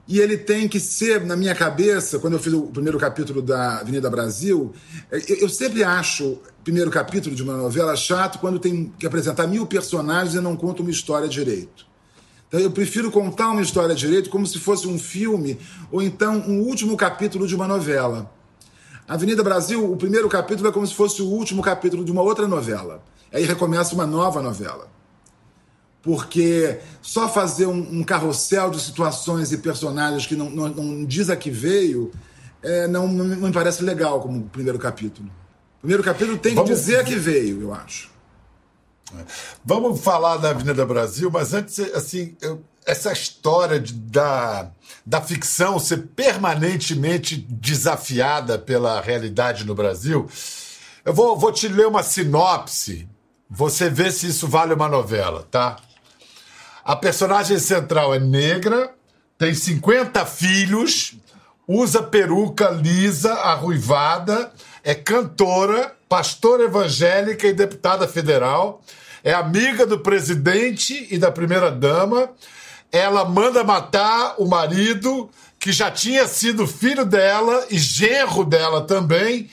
E 0.08 0.20
ele 0.20 0.38
tem 0.38 0.68
que 0.68 0.80
ser, 0.80 1.26
na 1.26 1.36
minha 1.36 1.56
cabeça, 1.56 2.20
quando 2.20 2.34
eu 2.34 2.40
fiz 2.40 2.54
o 2.54 2.64
primeiro 2.64 3.00
capítulo 3.00 3.42
da 3.42 3.80
Avenida 3.80 4.08
Brasil, 4.08 4.72
eu, 5.12 5.38
eu 5.38 5.50
sempre 5.50 5.84
acho 5.84 6.34
o 6.34 6.64
primeiro 6.64 6.92
capítulo 6.92 7.36
de 7.36 7.42
uma 7.42 7.58
novela 7.58 7.96
chato 7.96 8.38
quando 8.38 8.60
tem 8.60 8.94
que 9.00 9.08
apresentar 9.08 9.48
mil 9.48 9.66
personagens 9.66 10.36
e 10.36 10.40
não 10.40 10.56
conta 10.56 10.84
uma 10.84 10.92
história 10.92 11.28
direito. 11.28 11.88
Então 12.48 12.60
eu 12.60 12.70
prefiro 12.70 13.10
contar 13.10 13.50
uma 13.50 13.62
história 13.62 13.96
direito 13.96 14.30
como 14.30 14.46
se 14.46 14.60
fosse 14.60 14.88
um 14.88 15.00
filme 15.00 15.58
ou 15.92 16.02
então 16.04 16.38
um 16.48 16.62
último 16.62 16.96
capítulo 16.96 17.48
de 17.48 17.56
uma 17.56 17.68
novela. 17.68 18.32
Avenida 19.08 19.44
Brasil, 19.44 19.92
o 19.92 19.98
primeiro 19.98 20.30
capítulo 20.30 20.70
é 20.70 20.72
como 20.72 20.86
se 20.86 20.94
fosse 20.94 21.22
o 21.22 21.28
último 21.28 21.64
capítulo 21.64 22.06
de 22.06 22.12
uma 22.12 22.22
outra 22.22 22.48
novela. 22.48 23.04
Aí 23.34 23.44
recomeça 23.44 23.96
uma 23.96 24.06
nova 24.06 24.42
novela. 24.42 24.95
Porque 26.06 26.78
só 27.02 27.28
fazer 27.28 27.66
um, 27.66 28.00
um 28.00 28.04
carrossel 28.04 28.70
de 28.70 28.80
situações 28.80 29.52
e 29.52 29.58
personagens 29.58 30.26
que 30.28 30.36
não, 30.36 30.50
não, 30.52 30.70
não 30.70 31.04
diz 31.04 31.30
a 31.32 31.36
que 31.36 31.50
veio 31.50 32.12
é, 32.62 32.88
não, 32.88 33.08
não 33.08 33.26
me 33.48 33.52
parece 33.52 33.84
legal 33.84 34.22
como 34.22 34.38
o 34.40 34.44
primeiro 34.50 34.78
capítulo. 34.80 35.28
O 35.78 35.82
primeiro 35.82 36.04
capítulo 36.04 36.38
tem 36.38 36.52
que 36.54 36.62
Vamos- 36.62 36.70
dizer 36.80 37.00
a 37.00 37.04
que 37.04 37.16
veio, 37.16 37.60
eu 37.62 37.74
acho. 37.74 38.10
Vamos 39.64 40.00
falar 40.02 40.38
da 40.38 40.50
Avenida 40.52 40.86
Brasil, 40.86 41.30
mas 41.32 41.54
antes, 41.54 41.80
assim, 41.94 42.36
eu- 42.42 42.62
essa 42.86 43.12
história 43.12 43.80
de- 43.80 43.94
da, 43.94 44.70
da 45.06 45.22
ficção 45.22 45.80
ser 45.80 46.08
permanentemente 46.16 47.36
desafiada 47.50 48.58
pela 48.60 49.02
realidade 49.02 49.64
no 49.64 49.74
Brasil, 49.74 50.28
eu 51.04 51.14
vou, 51.14 51.38
vou 51.38 51.52
te 51.52 51.68
ler 51.68 51.88
uma 51.88 52.04
sinopse, 52.04 53.08
você 53.50 53.90
vê 53.90 54.12
se 54.12 54.28
isso 54.28 54.48
vale 54.48 54.74
uma 54.74 54.88
novela, 54.90 55.48
tá? 55.50 55.78
A 56.86 56.96
personagem 56.96 57.58
central 57.58 58.14
é 58.14 58.20
negra, 58.20 58.94
tem 59.40 59.56
50 59.56 60.24
filhos, 60.28 61.16
usa 61.68 62.04
peruca 62.04 62.70
lisa, 62.70 63.34
arruivada, 63.34 64.52
é 64.84 64.94
cantora, 64.94 65.96
pastora 66.08 66.66
evangélica 66.66 67.48
e 67.48 67.54
deputada 67.54 68.08
federal, 68.08 68.84
é 69.24 69.34
amiga 69.34 69.88
do 69.88 70.02
presidente 70.02 71.08
e 71.10 71.18
da 71.18 71.32
primeira-dama. 71.32 72.30
Ela 72.92 73.26
manda 73.26 73.64
matar 73.64 74.36
o 74.38 74.46
marido, 74.46 75.28
que 75.58 75.72
já 75.72 75.90
tinha 75.90 76.28
sido 76.28 76.68
filho 76.68 77.04
dela 77.04 77.66
e 77.72 77.80
genro 77.80 78.46
dela 78.46 78.82
também, 78.82 79.50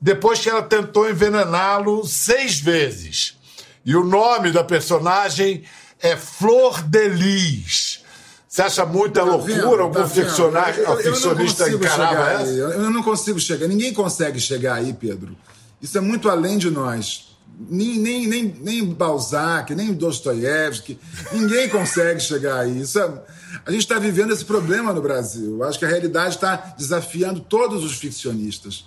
depois 0.00 0.38
que 0.38 0.48
ela 0.48 0.62
tentou 0.62 1.10
envenená-lo 1.10 2.06
seis 2.06 2.58
vezes. 2.58 3.36
E 3.84 3.94
o 3.94 4.02
nome 4.02 4.50
da 4.50 4.64
personagem 4.64 5.62
é 6.02 6.16
Flor 6.16 6.82
de 6.82 7.08
Lis. 7.08 8.00
Você 8.48 8.62
acha 8.62 8.84
muita 8.84 9.22
loucura 9.22 9.82
algum 9.82 9.94
Tá 9.94 10.02
vendo? 10.04 10.26
ficcionar- 10.26 10.76
Eu- 10.76 10.84
eu- 10.84 11.00
eu 11.00 11.12
ficcionista 11.14 11.70
encarava 11.70 12.30
essa? 12.32 12.50
aí. 12.50 12.58
Eu 12.58 12.90
não 12.90 13.02
consigo 13.02 13.38
chegar. 13.38 13.68
Ninguém 13.68 13.92
consegue 13.94 14.40
chegar 14.40 14.74
aí, 14.74 14.92
Pedro. 14.92 15.36
Isso 15.80 15.96
é 15.96 16.00
muito 16.00 16.28
além 16.28 16.58
de 16.58 16.68
nós. 16.70 17.28
Nem, 17.68 17.98
nem, 17.98 18.26
nem, 18.26 18.44
nem 18.60 18.84
Balzac, 18.86 19.72
nem 19.74 19.92
Dostoiévski. 19.92 20.98
Ninguém 21.32 21.68
consegue 21.68 22.18
chegar 22.20 22.60
aí. 22.60 22.80
Isso 22.80 22.98
é- 22.98 23.10
a 23.66 23.70
gente 23.70 23.82
está 23.82 23.98
vivendo 23.98 24.32
esse 24.32 24.44
problema 24.44 24.92
no 24.92 25.00
Brasil. 25.02 25.62
Acho 25.64 25.78
que 25.78 25.84
a 25.84 25.88
realidade 25.88 26.34
está 26.36 26.56
desafiando 26.76 27.40
todos 27.40 27.84
os 27.84 27.94
ficcionistas. 27.98 28.84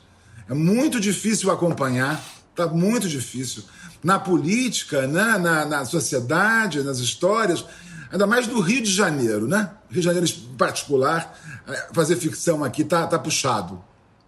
É 0.49 0.54
muito 0.54 0.99
difícil 0.99 1.49
acompanhar. 1.52 2.21
Está 2.52 2.67
muito 2.67 3.08
difícil. 3.08 3.63
Na 4.04 4.20
política, 4.20 5.08
né? 5.08 5.38
na, 5.38 5.66
na 5.66 5.86
sociedade, 5.86 6.84
nas 6.84 7.00
histórias. 7.00 7.63
Ainda 8.12 8.28
mais 8.28 8.46
do 8.46 8.60
Rio 8.60 8.82
de 8.84 8.92
Janeiro, 8.92 9.48
né? 9.48 9.72
Rio 9.89 10.02
de 10.02 10.06
Janeiro 10.06 10.28
em 10.28 10.56
particular, 10.58 11.36
eh, 11.68 11.88
fazer 11.94 12.16
ficção 12.18 12.63
aqui 12.63 12.84
tá, 12.84 13.08
tá 13.08 13.18
puxado. 13.18 13.82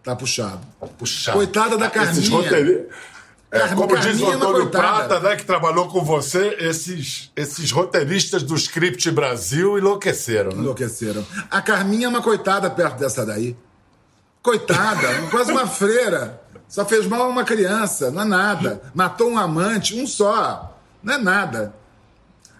Tá 0.04 0.16
puxado. 0.16 0.62
Puxado. 0.98 1.38
Coitada 1.38 1.78
da 1.78 1.88
Esses 1.88 1.94
Carminha. 2.30 2.30
roteiri- 2.32 2.88
É, 3.52 3.68
como 3.70 3.96
diz 3.98 4.20
o 4.20 4.32
é 4.32 4.34
Antônio. 4.34 4.70
Prata, 4.70 5.20
né, 5.20 5.36
que 5.36 5.46
trabalhou 5.46 5.88
com 5.88 6.04
você, 6.04 6.58
esses, 6.60 7.32
esses 7.36 7.72
roteiristas 7.72 8.44
do 8.44 8.54
Script 8.56 9.10
Brasil 9.12 9.78
enlouqueceram. 9.78 10.52
Né? 10.52 10.58
Enlouqueceram. 10.62 11.26
A 11.50 11.62
Carminha 11.62 12.08
é 12.08 12.10
uma 12.10 12.22
coitada 12.22 12.70
perto 12.70 13.00
dessa 13.00 13.26
daí. 13.26 13.56
Coitada, 14.42 15.08
quase 15.32 15.52
uma 15.52 15.66
freira. 15.68 16.42
Só 16.68 16.86
fez 16.86 17.06
mal 17.08 17.24
a 17.24 17.28
uma 17.28 17.44
criança, 17.44 18.12
não 18.12 18.22
é 18.24 18.26
nada. 18.26 18.82
Matou 18.94 19.30
um 19.30 19.38
amante, 19.38 20.00
um 20.00 20.06
só. 20.08 20.78
Não 21.04 21.14
é 21.14 21.18
nada. 21.18 21.74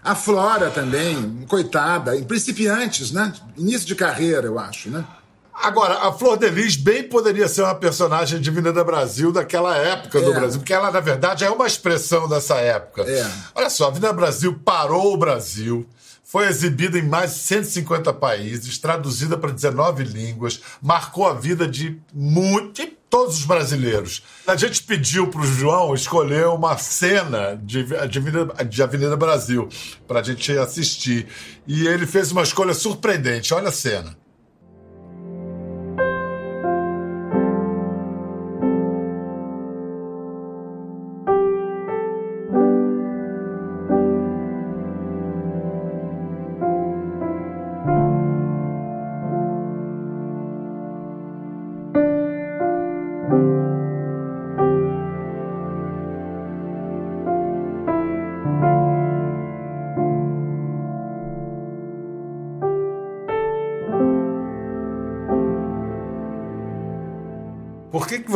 A 0.02 0.14
Flora 0.14 0.70
também, 0.70 1.44
coitada, 1.48 2.16
em 2.16 2.22
principiantes, 2.22 3.10
né? 3.10 3.32
Início 3.56 3.86
de 3.86 3.94
carreira, 3.96 4.46
eu 4.46 4.58
acho, 4.58 4.88
né? 4.88 5.04
Agora, 5.52 6.06
a 6.06 6.12
Flor 6.12 6.36
de 6.36 6.48
Lis 6.50 6.76
bem 6.76 7.02
poderia 7.02 7.48
ser 7.48 7.62
uma 7.62 7.74
personagem 7.74 8.40
de 8.40 8.50
Avenida 8.50 8.84
Brasil 8.84 9.32
daquela 9.32 9.74
época 9.76 10.20
do 10.20 10.30
É. 10.30 10.34
Brasil, 10.34 10.60
porque 10.60 10.72
ela, 10.72 10.90
na 10.92 11.00
verdade, 11.00 11.44
é 11.44 11.50
uma 11.50 11.66
expressão 11.66 12.28
dessa 12.28 12.56
época. 12.56 13.02
É. 13.10 13.26
Olha 13.54 13.70
só, 13.70 13.86
a 13.86 13.88
Avenida 13.88 14.12
Brasil 14.12 14.60
parou 14.64 15.14
o 15.14 15.16
Brasil, 15.16 15.86
foi 16.28 16.48
exibida 16.48 16.98
em 16.98 17.02
mais 17.02 17.34
de 17.34 17.38
150 17.40 18.12
países, 18.14 18.76
traduzida 18.78 19.38
para 19.38 19.52
19 19.52 20.02
línguas, 20.04 20.60
marcou 20.82 21.24
a 21.26 21.32
vida 21.34 21.68
de, 21.68 21.98
mu- 22.12 22.72
de 22.72 22.86
todos 23.08 23.38
os 23.38 23.44
brasileiros. 23.44 24.24
A 24.44 24.56
gente 24.56 24.82
pediu 24.82 25.28
para 25.28 25.40
o 25.40 25.46
João 25.46 25.94
escolher 25.94 26.48
uma 26.48 26.76
cena 26.76 27.56
de, 27.62 27.86
Avenida, 27.96 28.64
de 28.64 28.82
Avenida 28.82 29.16
Brasil 29.16 29.68
para 30.08 30.18
a 30.18 30.22
gente 30.22 30.50
assistir. 30.58 31.28
E 31.66 31.86
ele 31.86 32.04
fez 32.06 32.32
uma 32.32 32.42
escolha 32.42 32.74
surpreendente. 32.74 33.54
Olha 33.54 33.68
a 33.68 33.72
cena. 33.72 34.16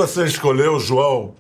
Você 0.07 0.25
escolheu, 0.25 0.81
João, 0.81 1.35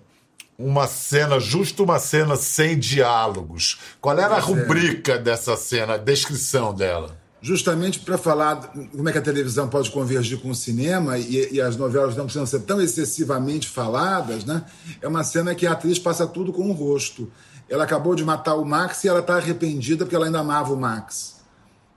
uma 0.59 0.87
cena, 0.87 1.41
justo 1.41 1.83
uma 1.83 1.99
cena 1.99 2.37
sem 2.37 2.79
diálogos? 2.79 3.79
Qual 4.01 4.19
era 4.19 4.37
a 4.37 4.41
rubrica 4.41 5.19
dessa 5.19 5.57
cena, 5.57 5.95
a 5.95 5.99
descrição 5.99 6.75
dela? 6.75 7.19
justamente 7.43 8.01
para 8.01 8.19
falar 8.19 8.57
como 8.95 9.09
é 9.09 9.13
que 9.13 9.19
a 9.19 9.23
televisão 9.23 9.67
pode 9.69 9.91
convergir 9.91 10.39
com 10.39 10.51
o 10.51 10.55
cinema 10.55 11.17
e, 11.19 11.55
e 11.55 11.61
as 11.61 11.75
novelas 11.77 12.15
não 12.15 12.25
precisam 12.25 12.45
ser 12.45 12.61
tão 12.61 12.81
excessivamente 12.81 13.67
faladas, 13.67 14.45
né? 14.45 14.63
É 15.01 15.09
uma 15.09 15.25
cena 15.25 15.55
que 15.55 15.67
a 15.67 15.73
atriz 15.73 15.99
passa 15.99 16.27
tudo 16.27 16.53
com 16.53 16.69
o 16.69 16.73
rosto. 16.73 17.33
Ela 17.69 17.85
acabou 17.85 18.15
de 18.15 18.25
matar 18.25 18.57
o 18.57 18.65
Max 18.65 19.05
e 19.05 19.09
ela 19.09 19.21
está 19.21 19.37
arrependida 19.37 20.05
porque 20.05 20.15
ela 20.15 20.27
ainda 20.27 20.41
amava 20.41 20.73
o 20.73 20.77
Max. 20.77 21.41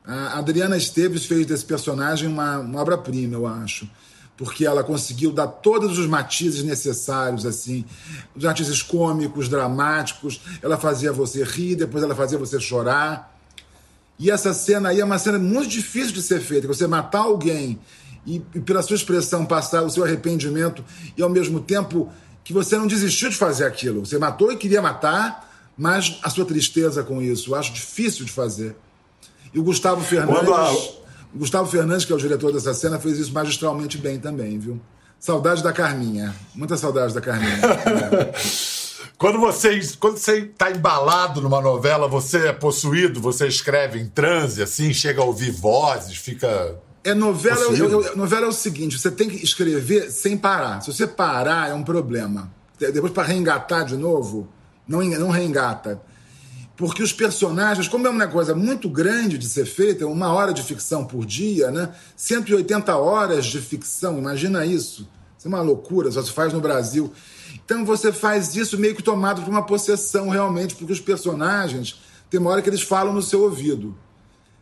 A 0.06 0.40
Adriana 0.40 0.78
Esteves 0.78 1.26
fez 1.26 1.46
desse 1.46 1.66
personagem 1.66 2.30
uma, 2.30 2.60
uma 2.60 2.82
obra-prima, 2.82 3.36
eu 3.36 3.46
acho. 3.46 3.90
Porque 4.36 4.66
ela 4.66 4.84
conseguiu 4.84 5.32
dar 5.32 5.48
todos 5.48 5.98
os 5.98 6.08
matizes 6.08 6.64
necessários, 6.64 7.46
assim, 7.46 7.86
os 8.36 8.44
matizes 8.44 8.82
cômicos, 8.82 9.48
dramáticos. 9.48 10.42
Ela 10.62 10.78
fazia 10.78 11.14
você 11.14 11.44
rir, 11.44 11.76
depois 11.76 12.04
ela 12.04 12.16
fazia 12.16 12.38
você 12.38 12.60
chorar. 12.60 13.38
E 14.18 14.32
essa 14.32 14.54
cena 14.54 14.90
aí 14.90 15.00
é 15.00 15.06
uma 15.06 15.20
cena 15.20 15.38
muito 15.38 15.70
difícil 15.70 16.14
de 16.14 16.22
ser 16.22 16.40
feita. 16.40 16.68
Você 16.68 16.88
matar 16.88 17.20
alguém 17.20 17.80
e, 18.26 18.42
e, 18.56 18.60
pela 18.60 18.82
sua 18.82 18.96
expressão, 18.96 19.46
passar 19.46 19.84
o 19.84 19.90
seu 19.90 20.04
arrependimento 20.04 20.84
e, 21.18 21.22
ao 21.22 21.30
mesmo 21.30 21.60
tempo, 21.60 22.12
que 22.44 22.54
você 22.54 22.78
não 22.78 22.88
desistiu 22.88 23.30
de 23.30 23.36
fazer 23.36 23.66
aquilo. 23.66 24.06
Você 24.06 24.18
matou 24.18 24.52
e 24.52 24.58
queria 24.58 24.82
matar, 24.82 25.50
mas 25.78 26.20
a 26.24 26.30
sua 26.30 26.46
tristeza 26.46 27.04
com 27.04 27.22
isso. 27.22 27.52
Eu 27.52 27.56
acho 27.56 27.74
difícil 27.74 28.26
de 28.26 28.32
fazer. 28.32 28.76
E 29.54 29.60
o 29.60 29.64
Gustavo 29.64 30.04
Fernandes. 30.04 31.03
Gustavo 31.36 31.70
Fernandes, 31.70 32.06
que 32.06 32.12
é 32.12 32.16
o 32.16 32.20
diretor 32.20 32.52
dessa 32.54 32.74
cena, 32.74 33.00
fez 33.00 33.18
isso 33.18 33.34
magistralmente 33.34 33.98
bem 33.98 34.20
também, 34.20 34.60
viu? 34.60 34.80
Saudade 35.20 35.64
da 35.64 35.72
Carminha. 35.74 36.34
Muita 36.54 36.78
saudade 36.78 37.14
da 37.14 37.22
Carminha. 37.22 37.60
Quando 39.18 39.40
você 39.40 39.80
quando 40.00 40.18
você 40.18 40.40
está 40.40 40.70
embalado 40.72 41.40
numa 41.42 41.62
novela, 41.62 42.08
você 42.10 42.48
é 42.48 42.54
possuído, 42.54 43.22
você 43.22 43.48
escreve 43.48 44.00
em 44.00 44.08
transe, 44.08 44.62
assim, 44.62 44.94
chega 44.94 45.22
a 45.22 45.24
ouvir 45.24 45.52
vozes, 45.52 46.18
fica. 46.18 46.76
É 47.06 47.14
novela, 47.14 47.62
eu- 47.78 48.02
eu- 48.02 48.18
novela 48.18 48.46
é 48.48 48.50
o 48.50 48.54
seguinte: 48.54 48.98
você 49.00 49.10
tem 49.12 49.30
que 49.30 49.42
escrever 49.44 50.12
sem 50.12 50.38
parar. 50.38 50.82
Se 50.82 50.92
você 50.92 51.08
parar, 51.08 51.70
é 51.70 51.74
um 51.74 51.84
problema. 51.84 52.52
De- 52.78 52.92
Depois, 52.92 53.14
para 53.14 53.24
reengatar 53.24 53.86
de 53.86 53.96
novo, 53.96 54.48
não, 54.88 55.02
não 55.02 55.30
reengata. 55.30 56.02
Porque 56.76 57.04
os 57.04 57.14
personagens, 57.14 57.88
como 57.88 58.08
é 58.08 58.10
uma 58.10 58.28
coisa 58.28 58.56
muito 58.56 58.90
grande 58.90 59.38
de 59.38 59.48
ser 59.48 59.66
feita, 59.66 60.08
uma 60.08 60.34
hora 60.34 60.54
de 60.54 60.64
ficção 60.64 61.06
por 61.06 61.26
dia, 61.26 61.70
né? 61.70 61.94
180 62.16 62.96
horas 62.98 63.46
de 63.46 63.60
ficção, 63.62 64.18
imagina 64.18 64.66
isso. 64.66 65.08
Isso 65.38 65.48
é 65.48 65.50
uma 65.50 65.62
loucura, 65.62 66.12
só 66.12 66.24
se 66.24 66.32
faz 66.32 66.52
no 66.52 66.60
Brasil. 66.60 67.14
Então 67.64 67.86
você 67.86 68.12
faz 68.12 68.56
isso 68.56 68.78
meio 68.78 68.96
que 68.96 69.04
tomado 69.04 69.42
por 69.42 69.50
uma 69.50 69.66
possessão 69.66 70.30
realmente, 70.30 70.76
porque 70.76 70.94
os 70.94 71.00
personagens, 71.00 72.00
tem 72.30 72.40
uma 72.40 72.50
hora 72.50 72.62
que 72.62 72.70
eles 72.70 72.82
falam 72.82 73.14
no 73.14 73.22
seu 73.22 73.44
ouvido. 73.44 73.96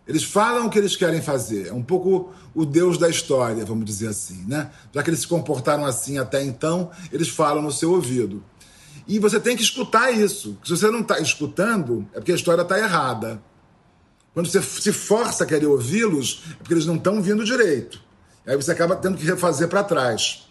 Eles 0.06 0.24
falam 0.24 0.66
o 0.66 0.70
que 0.70 0.78
eles 0.78 0.96
querem 0.98 1.22
fazer. 1.22 1.68
É 1.68 1.74
um 1.74 1.84
pouco 1.84 2.34
o 2.54 2.66
deus 2.66 2.98
da 2.98 3.08
história, 3.08 3.64
vamos 3.64 3.86
dizer 3.86 4.10
assim, 4.10 4.44
né? 4.46 4.70
Já 4.94 5.02
que 5.02 5.10
eles 5.10 5.22
se 5.22 5.28
comportaram 5.28 5.86
assim 5.86 6.18
até 6.18 6.44
então, 6.44 6.92
eles 7.14 7.30
falam 7.30 7.62
no 7.62 7.72
seu 7.72 7.92
ouvido. 7.92 8.44
E 9.08 9.20
você 9.20 9.40
tem 9.40 9.56
que 9.56 9.64
escutar 9.64 10.12
isso. 10.12 10.58
Se 10.64 10.72
você 10.72 10.90
não 10.90 11.02
está 11.02 11.20
escutando, 11.20 12.08
é 12.14 12.20
porque 12.20 12.32
a 12.32 12.36
história 12.36 12.62
está 12.62 12.78
errada. 12.78 13.42
Quando 14.34 14.50
você 14.50 14.62
se 14.62 14.94
força 14.94 15.44
a 15.44 15.48
querer 15.48 15.66
ouvi-los, 15.66 16.44
é 16.52 16.56
porque 16.56 16.74
eles 16.74 16.86
não 16.86 16.96
estão 16.96 17.22
vindo 17.22 17.44
direito. 17.44 18.02
Aí 18.46 18.56
você 18.56 18.72
acaba 18.72 18.96
tendo 18.96 19.18
que 19.18 19.26
refazer 19.26 19.68
para 19.68 19.84
trás. 19.84 20.48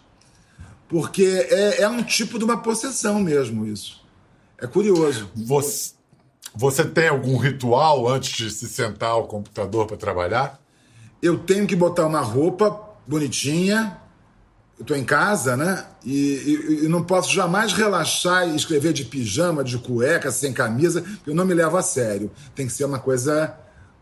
Porque 0.87 1.47
é, 1.49 1.81
é 1.81 1.89
um 1.89 2.03
tipo 2.03 2.37
de 2.37 2.43
uma 2.43 2.61
possessão 2.61 3.19
mesmo 3.19 3.65
isso. 3.65 4.03
É 4.57 4.67
curioso. 4.67 5.29
Você, 5.35 5.93
você 6.53 6.85
tem 6.85 7.07
algum 7.07 7.37
ritual 7.37 8.07
antes 8.07 8.37
de 8.37 8.51
se 8.51 8.67
sentar 8.67 9.11
ao 9.11 9.27
computador 9.27 9.87
para 9.87 9.97
trabalhar? 9.97 10.61
eu 11.21 11.37
tenho 11.37 11.67
que 11.67 11.75
botar 11.75 12.05
uma 12.07 12.21
roupa 12.21 12.81
bonitinha. 13.07 14.00
Eu 14.79 14.85
tô 14.85 14.95
em 14.95 15.03
casa, 15.03 15.55
né? 15.55 15.85
E, 16.03 16.11
e- 16.81 16.85
e 16.85 16.87
não 16.87 17.03
posso 17.03 17.31
jamais 17.31 17.71
relaxar 17.73 18.47
e 18.49 18.55
escrever 18.55 18.93
de 18.93 19.05
pijama, 19.05 19.63
de 19.63 19.77
cueca, 19.77 20.31
sem 20.31 20.51
camisa, 20.51 21.03
eu 21.27 21.35
não 21.35 21.45
me 21.45 21.53
levo 21.53 21.77
a 21.77 21.83
sério. 21.83 22.31
Tem 22.55 22.65
que 22.65 22.73
ser 22.73 22.85
uma 22.85 22.97
coisa, 22.99 23.55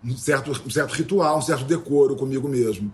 um 0.04 0.16
certo, 0.16 0.52
um 0.66 0.70
certo 0.70 0.94
ritual, 0.94 1.38
um 1.38 1.42
certo 1.42 1.66
decoro 1.66 2.16
comigo 2.16 2.48
mesmo. 2.48 2.92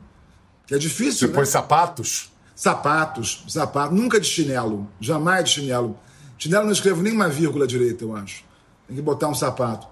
Que 0.66 0.74
é 0.74 0.78
difícil, 0.80 1.20
Você 1.20 1.28
né? 1.28 1.34
põe 1.34 1.46
sapatos? 1.46 2.32
Sapatos, 2.56 3.44
sapatos, 3.50 3.96
nunca 3.96 4.20
de 4.20 4.26
chinelo, 4.28 4.90
jamais 5.00 5.44
de 5.44 5.52
chinelo. 5.52 6.00
Chinelo 6.40 6.66
não 6.66 6.72
escrevo 6.72 7.04
nem 7.04 7.14
uma 7.14 7.28
vírgula 7.30 7.68
direita, 7.68 8.04
eu 8.04 8.16
acho. 8.16 8.44
Tem 8.88 8.96
que 8.96 9.02
botar 9.02 9.28
um 9.28 9.36
sapato. 9.36 9.88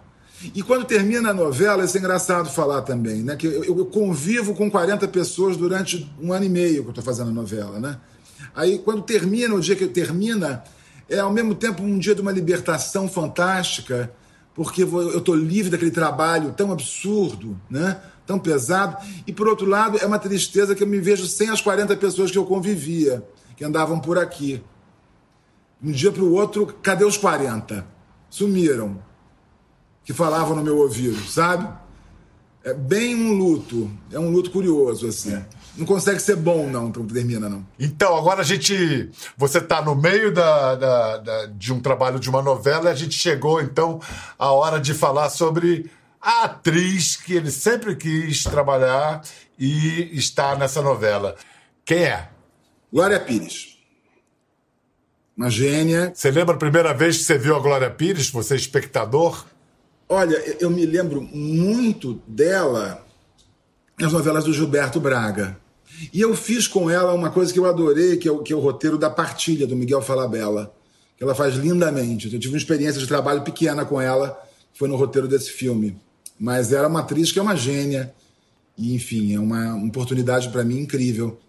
E 0.53 0.61
quando 0.61 0.85
termina 0.85 1.29
a 1.29 1.33
novela, 1.33 1.85
isso 1.85 1.95
é 1.95 1.99
engraçado 1.99 2.49
falar 2.49 2.81
também, 2.81 3.23
né? 3.23 3.35
Que 3.35 3.47
eu, 3.47 3.63
eu 3.63 3.85
convivo 3.85 4.53
com 4.53 4.69
40 4.69 5.07
pessoas 5.07 5.55
durante 5.55 6.11
um 6.21 6.33
ano 6.33 6.45
e 6.45 6.49
meio 6.49 6.81
que 6.81 6.87
eu 6.87 6.89
estou 6.89 7.03
fazendo 7.03 7.29
a 7.29 7.33
novela, 7.33 7.79
né? 7.79 7.97
Aí 8.55 8.77
quando 8.79 9.01
termina, 9.03 9.55
o 9.55 9.59
dia 9.59 9.75
que 9.75 9.87
termina, 9.87 10.63
é 11.09 11.19
ao 11.19 11.31
mesmo 11.31 11.55
tempo 11.55 11.81
um 11.83 11.97
dia 11.97 12.13
de 12.13 12.21
uma 12.21 12.31
libertação 12.31 13.07
fantástica, 13.07 14.11
porque 14.53 14.83
eu 14.83 15.17
estou 15.17 15.35
livre 15.35 15.71
daquele 15.71 15.91
trabalho 15.91 16.53
tão 16.53 16.71
absurdo, 16.71 17.59
né? 17.69 17.99
tão 18.25 18.39
pesado. 18.39 18.97
E 19.25 19.33
por 19.33 19.47
outro 19.47 19.67
lado, 19.67 19.97
é 19.97 20.05
uma 20.05 20.19
tristeza 20.19 20.75
que 20.75 20.83
eu 20.83 20.87
me 20.87 20.99
vejo 20.99 21.25
sem 21.27 21.49
as 21.49 21.61
40 21.61 21.95
pessoas 21.97 22.31
que 22.31 22.37
eu 22.37 22.45
convivia, 22.45 23.23
que 23.55 23.63
andavam 23.63 23.99
por 23.99 24.17
aqui. 24.17 24.63
Um 25.81 25.91
dia 25.91 26.11
para 26.11 26.23
o 26.23 26.33
outro, 26.33 26.65
cadê 26.81 27.03
os 27.03 27.17
40? 27.17 27.85
Sumiram. 28.29 28.99
Que 30.05 30.13
falavam 30.13 30.55
no 30.55 30.63
meu 30.63 30.77
ouvido, 30.79 31.21
sabe? 31.29 31.67
É 32.63 32.73
bem 32.73 33.15
um 33.15 33.33
luto. 33.33 33.89
É 34.11 34.19
um 34.19 34.29
luto 34.29 34.51
curioso, 34.51 35.07
assim. 35.07 35.41
Não 35.75 35.85
consegue 35.85 36.19
ser 36.19 36.35
bom, 36.35 36.69
não, 36.69 36.91
quando 36.91 37.13
termina, 37.13 37.49
não. 37.49 37.65
Então, 37.79 38.15
agora 38.15 38.41
a 38.41 38.43
gente. 38.43 39.09
Você 39.37 39.57
está 39.57 39.81
no 39.81 39.95
meio 39.95 40.31
da, 40.33 40.75
da- 40.75 41.17
da- 41.17 41.45
de 41.47 41.73
um 41.73 41.79
trabalho 41.79 42.19
de 42.19 42.29
uma 42.29 42.41
novela 42.41 42.89
e 42.89 42.91
a 42.91 42.95
gente 42.95 43.17
chegou, 43.17 43.59
então, 43.61 43.99
a 44.37 44.51
hora 44.51 44.79
de 44.79 44.93
falar 44.93 45.29
sobre 45.29 45.89
a 46.21 46.43
atriz 46.43 47.15
que 47.17 47.33
ele 47.33 47.49
sempre 47.51 47.95
quis 47.95 48.43
trabalhar 48.43 49.23
e 49.57 50.09
está 50.17 50.55
nessa 50.55 50.81
novela. 50.81 51.35
Quem 51.83 52.03
é? 52.03 52.29
Glória 52.91 53.19
Pires. 53.19 53.77
Uma 55.35 55.49
gênia. 55.49 56.11
Você 56.13 56.29
lembra 56.29 56.53
a 56.55 56.59
primeira 56.59 56.93
vez 56.93 57.17
que 57.17 57.23
você 57.23 57.37
viu 57.37 57.55
a 57.55 57.59
Glória 57.59 57.89
Pires, 57.89 58.29
você 58.29 58.55
espectador? 58.55 59.43
Olha, 60.13 60.35
eu 60.59 60.69
me 60.69 60.85
lembro 60.85 61.21
muito 61.21 62.21
dela 62.27 63.03
nas 63.99 64.13
novelas 64.13 64.43
do 64.43 64.53
Gilberto 64.53 64.99
Braga. 64.99 65.57
E 66.13 66.21
eu 66.21 66.35
fiz 66.35 66.67
com 66.67 66.87
ela 66.87 67.13
uma 67.13 67.31
coisa 67.31 67.51
que 67.51 67.57
eu 67.57 67.65
adorei, 67.65 68.17
que 68.17 68.27
é 68.27 68.31
o, 68.31 68.39
que 68.39 68.53
é 68.53 68.55
o 68.55 68.59
roteiro 68.59 68.95
da 68.95 69.09
Partilha, 69.09 69.65
do 69.65 69.75
Miguel 69.75 70.03
Falabella, 70.03 70.71
que 71.17 71.23
ela 71.23 71.33
faz 71.33 71.55
lindamente. 71.55 72.31
Eu 72.31 72.39
tive 72.39 72.53
uma 72.53 72.59
experiência 72.59 73.01
de 73.01 73.07
trabalho 73.07 73.41
pequena 73.41 73.85
com 73.85 73.99
ela, 73.99 74.39
que 74.71 74.77
foi 74.77 74.87
no 74.87 74.95
roteiro 74.95 75.27
desse 75.27 75.49
filme. 75.49 75.97
Mas 76.39 76.71
era 76.71 76.87
uma 76.87 76.99
atriz 76.99 77.31
que 77.31 77.39
é 77.39 77.41
uma 77.41 77.55
gênia. 77.55 78.13
E, 78.77 78.93
enfim, 78.93 79.33
é 79.33 79.39
uma 79.39 79.75
oportunidade 79.83 80.49
para 80.49 80.63
mim 80.63 80.79
incrível. 80.79 81.39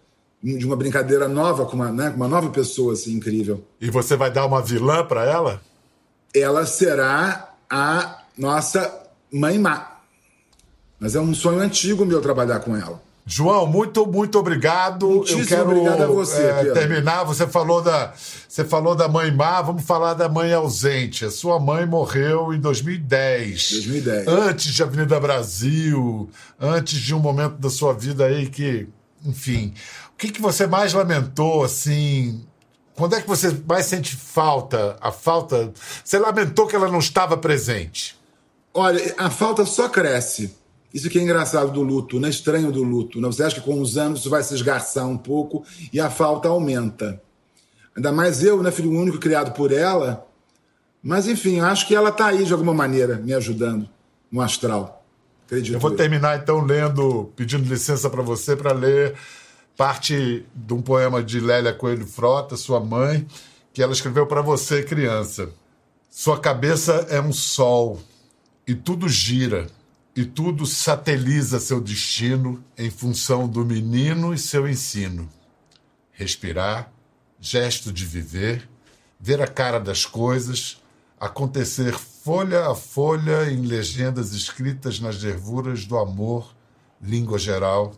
De 0.43 0.65
uma 0.65 0.75
brincadeira 0.75 1.27
nova 1.27 1.65
com 1.65 1.75
uma, 1.75 1.91
né, 1.91 2.09
com 2.09 2.17
uma 2.17 2.27
nova 2.27 2.49
pessoa 2.49 2.93
assim, 2.93 3.13
incrível. 3.13 3.63
E 3.79 3.91
você 3.91 4.15
vai 4.15 4.31
dar 4.31 4.45
uma 4.45 4.61
vilã 4.61 5.05
para 5.05 5.23
ela? 5.25 5.61
ela 6.35 6.65
será 6.65 7.55
a 7.69 8.24
nossa 8.37 8.93
mãe 9.31 9.57
má. 9.57 9.99
Mas 10.99 11.15
é 11.15 11.19
um 11.19 11.33
sonho 11.33 11.59
antigo 11.59 12.05
meu 12.05 12.21
trabalhar 12.21 12.59
com 12.59 12.75
ela. 12.75 13.01
João, 13.27 13.65
muito, 13.65 14.05
muito 14.05 14.37
obrigado. 14.37 15.07
Muitíssimo 15.07 15.41
Eu 15.41 15.47
quero 15.47 15.71
obrigado 15.71 16.03
a 16.03 16.07
você, 16.07 16.53
Pedro. 16.53 16.73
terminar. 16.73 17.23
Você 17.23 17.47
falou, 17.47 17.81
da, 17.81 18.13
você 18.47 18.63
falou 18.63 18.93
da 18.93 19.07
mãe 19.07 19.31
má, 19.31 19.61
vamos 19.63 19.83
falar 19.83 20.13
da 20.13 20.29
mãe 20.29 20.53
ausente. 20.53 21.25
A 21.25 21.31
sua 21.31 21.59
mãe 21.59 21.87
morreu 21.87 22.53
em 22.53 22.59
2010. 22.59 23.71
2010. 23.71 24.27
Antes 24.27 24.73
de 24.73 24.83
Avenida 24.83 25.19
Brasil, 25.19 26.29
antes 26.59 26.99
de 26.99 27.15
um 27.15 27.19
momento 27.19 27.55
da 27.55 27.69
sua 27.69 27.93
vida 27.93 28.25
aí 28.25 28.47
que, 28.47 28.87
enfim. 29.25 29.73
O 30.13 30.17
que, 30.17 30.29
que 30.31 30.41
você 30.41 30.67
mais 30.67 30.93
lamentou, 30.93 31.63
assim? 31.63 32.45
Quando 32.95 33.15
é 33.15 33.21
que 33.21 33.27
você 33.27 33.55
mais 33.67 33.87
sente 33.87 34.15
falta? 34.15 34.97
A 35.01 35.11
falta. 35.11 35.73
Você 36.03 36.19
lamentou 36.19 36.67
que 36.67 36.75
ela 36.75 36.89
não 36.89 36.99
estava 36.99 37.35
presente? 37.35 38.14
Olha, 38.77 39.15
a 39.17 39.29
falta 39.29 39.65
só 39.65 39.87
cresce. 39.87 40.53
Isso 40.93 41.09
que 41.09 41.17
é 41.17 41.21
engraçado 41.21 41.71
do 41.71 41.81
luto, 41.81 42.19
né? 42.19 42.27
Estranho 42.27 42.73
do 42.73 42.83
luto. 42.83 43.21
Né? 43.21 43.27
Você 43.27 43.41
acha 43.41 43.55
que 43.55 43.61
com 43.61 43.79
os 43.79 43.97
anos 43.97 44.19
isso 44.19 44.29
vai 44.29 44.43
se 44.43 44.53
esgarçar 44.53 45.07
um 45.07 45.17
pouco 45.17 45.63
e 45.93 45.99
a 45.99 46.09
falta 46.09 46.49
aumenta. 46.49 47.21
Ainda 47.95 48.11
mais 48.11 48.43
eu, 48.43 48.61
né? 48.61 48.71
Filho 48.71 48.91
único 48.91 49.17
criado 49.17 49.53
por 49.53 49.71
ela. 49.71 50.27
Mas 51.01 51.25
enfim, 51.25 51.61
acho 51.61 51.87
que 51.87 51.95
ela 51.95 52.09
está 52.09 52.27
aí 52.27 52.43
de 52.43 52.51
alguma 52.51 52.73
maneira 52.73 53.15
me 53.15 53.33
ajudando 53.33 53.87
no 54.29 54.41
astral. 54.41 55.05
Acredito. 55.45 55.75
Eu 55.75 55.79
vou 55.79 55.91
terminar 55.91 56.37
então 56.37 56.59
lendo, 56.59 57.31
pedindo 57.33 57.63
licença 57.69 58.09
para 58.09 58.21
você 58.21 58.57
para 58.57 58.73
ler 58.73 59.15
parte 59.77 60.45
de 60.53 60.73
um 60.73 60.81
poema 60.81 61.23
de 61.23 61.39
Lélia 61.39 61.73
Coelho 61.73 62.05
Frota, 62.05 62.57
sua 62.57 62.81
mãe, 62.81 63.25
que 63.73 63.81
ela 63.81 63.93
escreveu 63.93 64.27
para 64.27 64.41
você, 64.41 64.83
criança. 64.83 65.49
Sua 66.09 66.37
cabeça 66.37 67.05
é 67.09 67.21
um 67.21 67.31
sol 67.31 68.01
e 68.67 68.73
tudo 68.73 69.07
gira 69.07 69.67
e 70.15 70.25
tudo 70.25 70.65
sateliza 70.65 71.59
seu 71.59 71.81
destino 71.81 72.63
em 72.77 72.89
função 72.89 73.47
do 73.47 73.65
menino 73.65 74.33
e 74.33 74.37
seu 74.37 74.67
ensino. 74.67 75.29
Respirar, 76.13 76.91
gesto 77.39 77.91
de 77.91 78.05
viver, 78.05 78.67
ver 79.19 79.41
a 79.41 79.47
cara 79.47 79.79
das 79.79 80.05
coisas, 80.05 80.81
acontecer 81.19 81.93
folha 81.93 82.67
a 82.69 82.75
folha 82.75 83.51
em 83.51 83.61
legendas 83.61 84.31
escritas 84.31 84.99
nas 84.99 85.21
nervuras 85.21 85.85
do 85.85 85.97
amor, 85.97 86.55
língua 87.01 87.37
geral, 87.37 87.93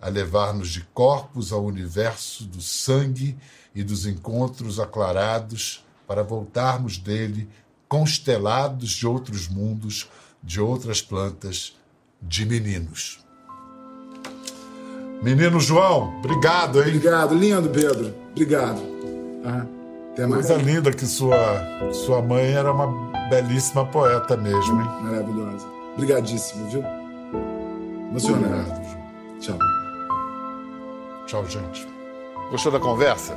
a 0.00 0.08
levar-nos 0.08 0.68
de 0.68 0.82
corpos 0.92 1.52
ao 1.52 1.64
universo 1.64 2.44
do 2.44 2.60
sangue 2.60 3.36
e 3.74 3.82
dos 3.82 4.06
encontros 4.06 4.78
aclarados 4.78 5.84
para 6.06 6.22
voltarmos 6.22 6.98
dele 6.98 7.48
constelados 7.92 8.88
de 8.88 9.06
outros 9.06 9.48
mundos, 9.48 10.08
de 10.42 10.58
outras 10.58 11.02
plantas, 11.02 11.76
de 12.22 12.46
meninos. 12.46 13.22
Menino 15.22 15.60
João, 15.60 16.18
obrigado, 16.20 16.78
hein? 16.78 16.88
Obrigado, 16.88 17.34
lindo, 17.34 17.68
Pedro. 17.68 18.14
Obrigado. 18.30 18.80
Ah, 19.44 19.66
até 20.10 20.26
mais. 20.26 20.46
Coisa 20.46 20.62
linda 20.62 20.90
que 20.90 21.04
sua, 21.04 21.36
sua 21.92 22.22
mãe 22.22 22.54
era 22.54 22.72
uma 22.72 22.88
belíssima 23.28 23.84
poeta 23.84 24.38
mesmo, 24.38 24.80
hein? 24.80 24.88
Maravilhosa. 25.02 25.66
Obrigadíssimo, 25.92 26.70
viu? 26.70 26.82
Emocionado. 28.08 28.70
Obrigado, 28.70 29.38
Tchau. 29.38 29.58
Tchau, 31.26 31.46
gente. 31.46 31.86
Gostou 32.50 32.72
da 32.72 32.80
conversa? 32.80 33.36